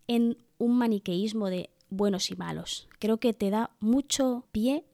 en 0.08 0.40
un 0.58 0.76
maniqueísmo 0.76 1.52
de 1.52 1.70
buenos 1.92 2.32
y 2.32 2.36
malos. 2.36 2.88
Creo 2.98 3.20
que 3.20 3.36
te 3.36 3.52
da 3.52 3.70
mucho 3.80 4.48
pie 4.52 4.86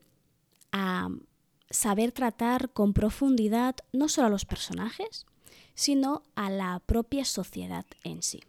a 0.74 1.08
saber 1.74 2.12
tratar 2.12 2.70
con 2.72 2.94
profundidad 2.94 3.76
no 3.92 4.08
solo 4.08 4.28
a 4.28 4.30
los 4.30 4.46
personajes, 4.46 5.26
sino 5.74 6.22
a 6.36 6.50
la 6.50 6.80
propia 6.86 7.26
sociedad 7.26 7.86
en 8.04 8.22
sí. 8.22 8.42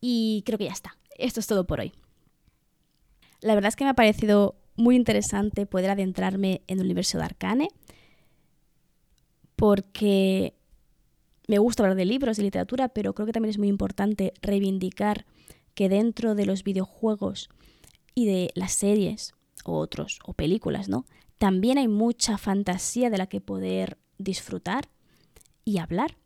Y 0.00 0.42
creo 0.44 0.58
que 0.58 0.64
ya 0.64 0.72
está. 0.72 0.98
Esto 1.16 1.38
es 1.40 1.46
todo 1.46 1.66
por 1.66 1.80
hoy. 1.80 1.92
La 3.40 3.54
verdad 3.54 3.68
es 3.68 3.76
que 3.76 3.84
me 3.84 3.90
ha 3.90 3.94
parecido 3.94 4.56
muy 4.74 4.96
interesante 4.96 5.66
poder 5.66 5.90
adentrarme 5.90 6.62
en 6.66 6.78
el 6.78 6.86
universo 6.86 7.18
de 7.18 7.24
Arcane, 7.24 7.68
porque 9.54 10.54
me 11.46 11.58
gusta 11.58 11.84
hablar 11.84 11.96
de 11.96 12.06
libros, 12.06 12.36
de 12.36 12.42
literatura, 12.42 12.88
pero 12.88 13.14
creo 13.14 13.26
que 13.26 13.32
también 13.32 13.50
es 13.50 13.58
muy 13.58 13.68
importante 13.68 14.34
reivindicar 14.42 15.26
que 15.74 15.88
dentro 15.88 16.34
de 16.34 16.46
los 16.46 16.64
videojuegos 16.64 17.50
y 18.16 18.26
de 18.26 18.50
las 18.54 18.72
series 18.72 19.33
o 19.64 19.78
otros, 19.78 20.18
o 20.24 20.32
películas, 20.32 20.88
¿no? 20.88 21.04
También 21.38 21.78
hay 21.78 21.88
mucha 21.88 22.38
fantasía 22.38 23.10
de 23.10 23.18
la 23.18 23.26
que 23.26 23.40
poder 23.40 23.98
disfrutar 24.18 24.88
y 25.64 25.78
hablar. 25.78 26.16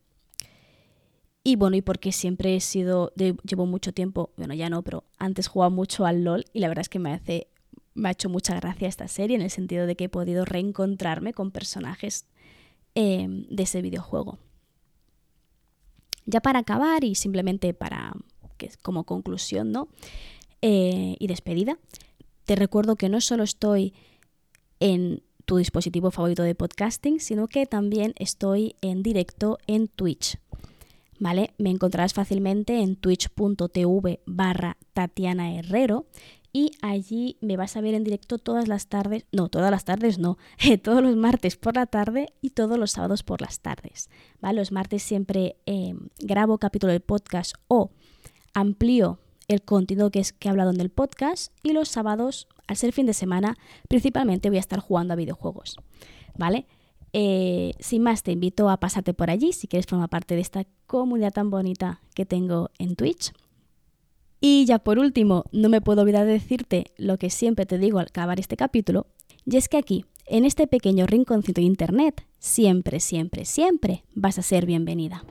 Y 1.44 1.56
bueno, 1.56 1.76
y 1.76 1.82
porque 1.82 2.12
siempre 2.12 2.56
he 2.56 2.60
sido, 2.60 3.12
llevo 3.16 3.64
mucho 3.64 3.92
tiempo, 3.92 4.32
bueno, 4.36 4.54
ya 4.54 4.68
no, 4.68 4.82
pero 4.82 5.04
antes 5.18 5.46
jugaba 5.48 5.70
mucho 5.70 6.04
al 6.04 6.24
LOL 6.24 6.44
y 6.52 6.60
la 6.60 6.68
verdad 6.68 6.82
es 6.82 6.88
que 6.88 6.98
me 6.98 7.12
hace, 7.12 7.48
me 7.94 8.08
ha 8.08 8.12
hecho 8.12 8.28
mucha 8.28 8.54
gracia 8.56 8.86
esta 8.86 9.08
serie 9.08 9.36
en 9.36 9.42
el 9.42 9.50
sentido 9.50 9.86
de 9.86 9.96
que 9.96 10.04
he 10.04 10.08
podido 10.08 10.44
reencontrarme 10.44 11.32
con 11.32 11.50
personajes 11.50 12.26
em, 12.94 13.46
de 13.48 13.62
ese 13.62 13.80
videojuego. 13.80 14.38
Ya 16.26 16.40
para 16.40 16.58
acabar 16.58 17.04
y 17.04 17.14
simplemente 17.14 17.72
para, 17.72 18.12
que 18.58 18.70
como 18.82 19.04
conclusión, 19.04 19.72
¿no? 19.72 19.88
Eh, 20.60 21.16
y 21.18 21.28
despedida, 21.28 21.78
te 22.48 22.56
recuerdo 22.56 22.96
que 22.96 23.10
no 23.10 23.20
solo 23.20 23.42
estoy 23.42 23.92
en 24.80 25.22
tu 25.44 25.58
dispositivo 25.58 26.10
favorito 26.10 26.42
de 26.42 26.54
podcasting, 26.54 27.20
sino 27.20 27.46
que 27.46 27.66
también 27.66 28.14
estoy 28.16 28.74
en 28.80 29.02
directo 29.02 29.58
en 29.66 29.86
Twitch. 29.86 30.38
¿Vale? 31.20 31.52
Me 31.58 31.68
encontrarás 31.68 32.14
fácilmente 32.14 32.80
en 32.80 32.96
twitch.tv 32.96 34.20
barra 34.24 34.78
Tatiana 34.94 35.56
Herrero 35.56 36.06
y 36.50 36.70
allí 36.80 37.36
me 37.42 37.58
vas 37.58 37.76
a 37.76 37.82
ver 37.82 37.92
en 37.92 38.04
directo 38.04 38.38
todas 38.38 38.66
las 38.66 38.86
tardes, 38.86 39.26
no, 39.30 39.50
todas 39.50 39.70
las 39.70 39.84
tardes 39.84 40.18
no, 40.18 40.38
todos 40.82 41.02
los 41.02 41.16
martes 41.16 41.56
por 41.56 41.76
la 41.76 41.84
tarde 41.84 42.32
y 42.40 42.50
todos 42.50 42.78
los 42.78 42.92
sábados 42.92 43.24
por 43.24 43.42
las 43.42 43.60
tardes. 43.60 44.08
Los 44.40 44.72
martes 44.72 45.02
siempre 45.02 45.56
eh, 45.66 45.94
grabo 46.18 46.56
capítulo 46.56 46.92
del 46.92 47.02
podcast 47.02 47.56
o 47.66 47.90
amplío 48.54 49.18
el 49.48 49.62
contenido 49.62 50.10
que, 50.10 50.20
es, 50.20 50.32
que 50.32 50.48
he 50.48 50.50
hablado 50.50 50.70
en 50.70 50.80
el 50.80 50.90
podcast 50.90 51.52
y 51.62 51.72
los 51.72 51.88
sábados, 51.88 52.46
al 52.66 52.76
ser 52.76 52.92
fin 52.92 53.06
de 53.06 53.14
semana, 53.14 53.56
principalmente 53.88 54.50
voy 54.50 54.58
a 54.58 54.60
estar 54.60 54.78
jugando 54.78 55.14
a 55.14 55.16
videojuegos. 55.16 55.76
¿Vale? 56.36 56.66
Eh, 57.12 57.72
sin 57.80 58.02
más, 58.02 58.22
te 58.22 58.32
invito 58.32 58.68
a 58.68 58.76
pasarte 58.76 59.14
por 59.14 59.30
allí 59.30 59.52
si 59.52 59.66
quieres 59.66 59.86
formar 59.86 60.10
parte 60.10 60.34
de 60.34 60.42
esta 60.42 60.66
comunidad 60.86 61.32
tan 61.32 61.50
bonita 61.50 62.02
que 62.14 62.26
tengo 62.26 62.70
en 62.78 62.94
Twitch. 62.94 63.32
Y 64.40 64.66
ya 64.66 64.78
por 64.78 64.98
último, 64.98 65.44
no 65.50 65.68
me 65.68 65.80
puedo 65.80 66.02
olvidar 66.02 66.26
de 66.26 66.32
decirte 66.32 66.92
lo 66.96 67.18
que 67.18 67.30
siempre 67.30 67.66
te 67.66 67.78
digo 67.78 67.98
al 67.98 68.06
acabar 68.06 68.38
este 68.38 68.56
capítulo, 68.56 69.06
y 69.44 69.56
es 69.56 69.68
que 69.68 69.78
aquí, 69.78 70.04
en 70.26 70.44
este 70.44 70.66
pequeño 70.66 71.06
rinconcito 71.06 71.60
de 71.60 71.66
Internet, 71.66 72.26
siempre, 72.38 73.00
siempre, 73.00 73.46
siempre 73.46 74.04
vas 74.14 74.38
a 74.38 74.42
ser 74.42 74.66
bienvenida. 74.66 75.24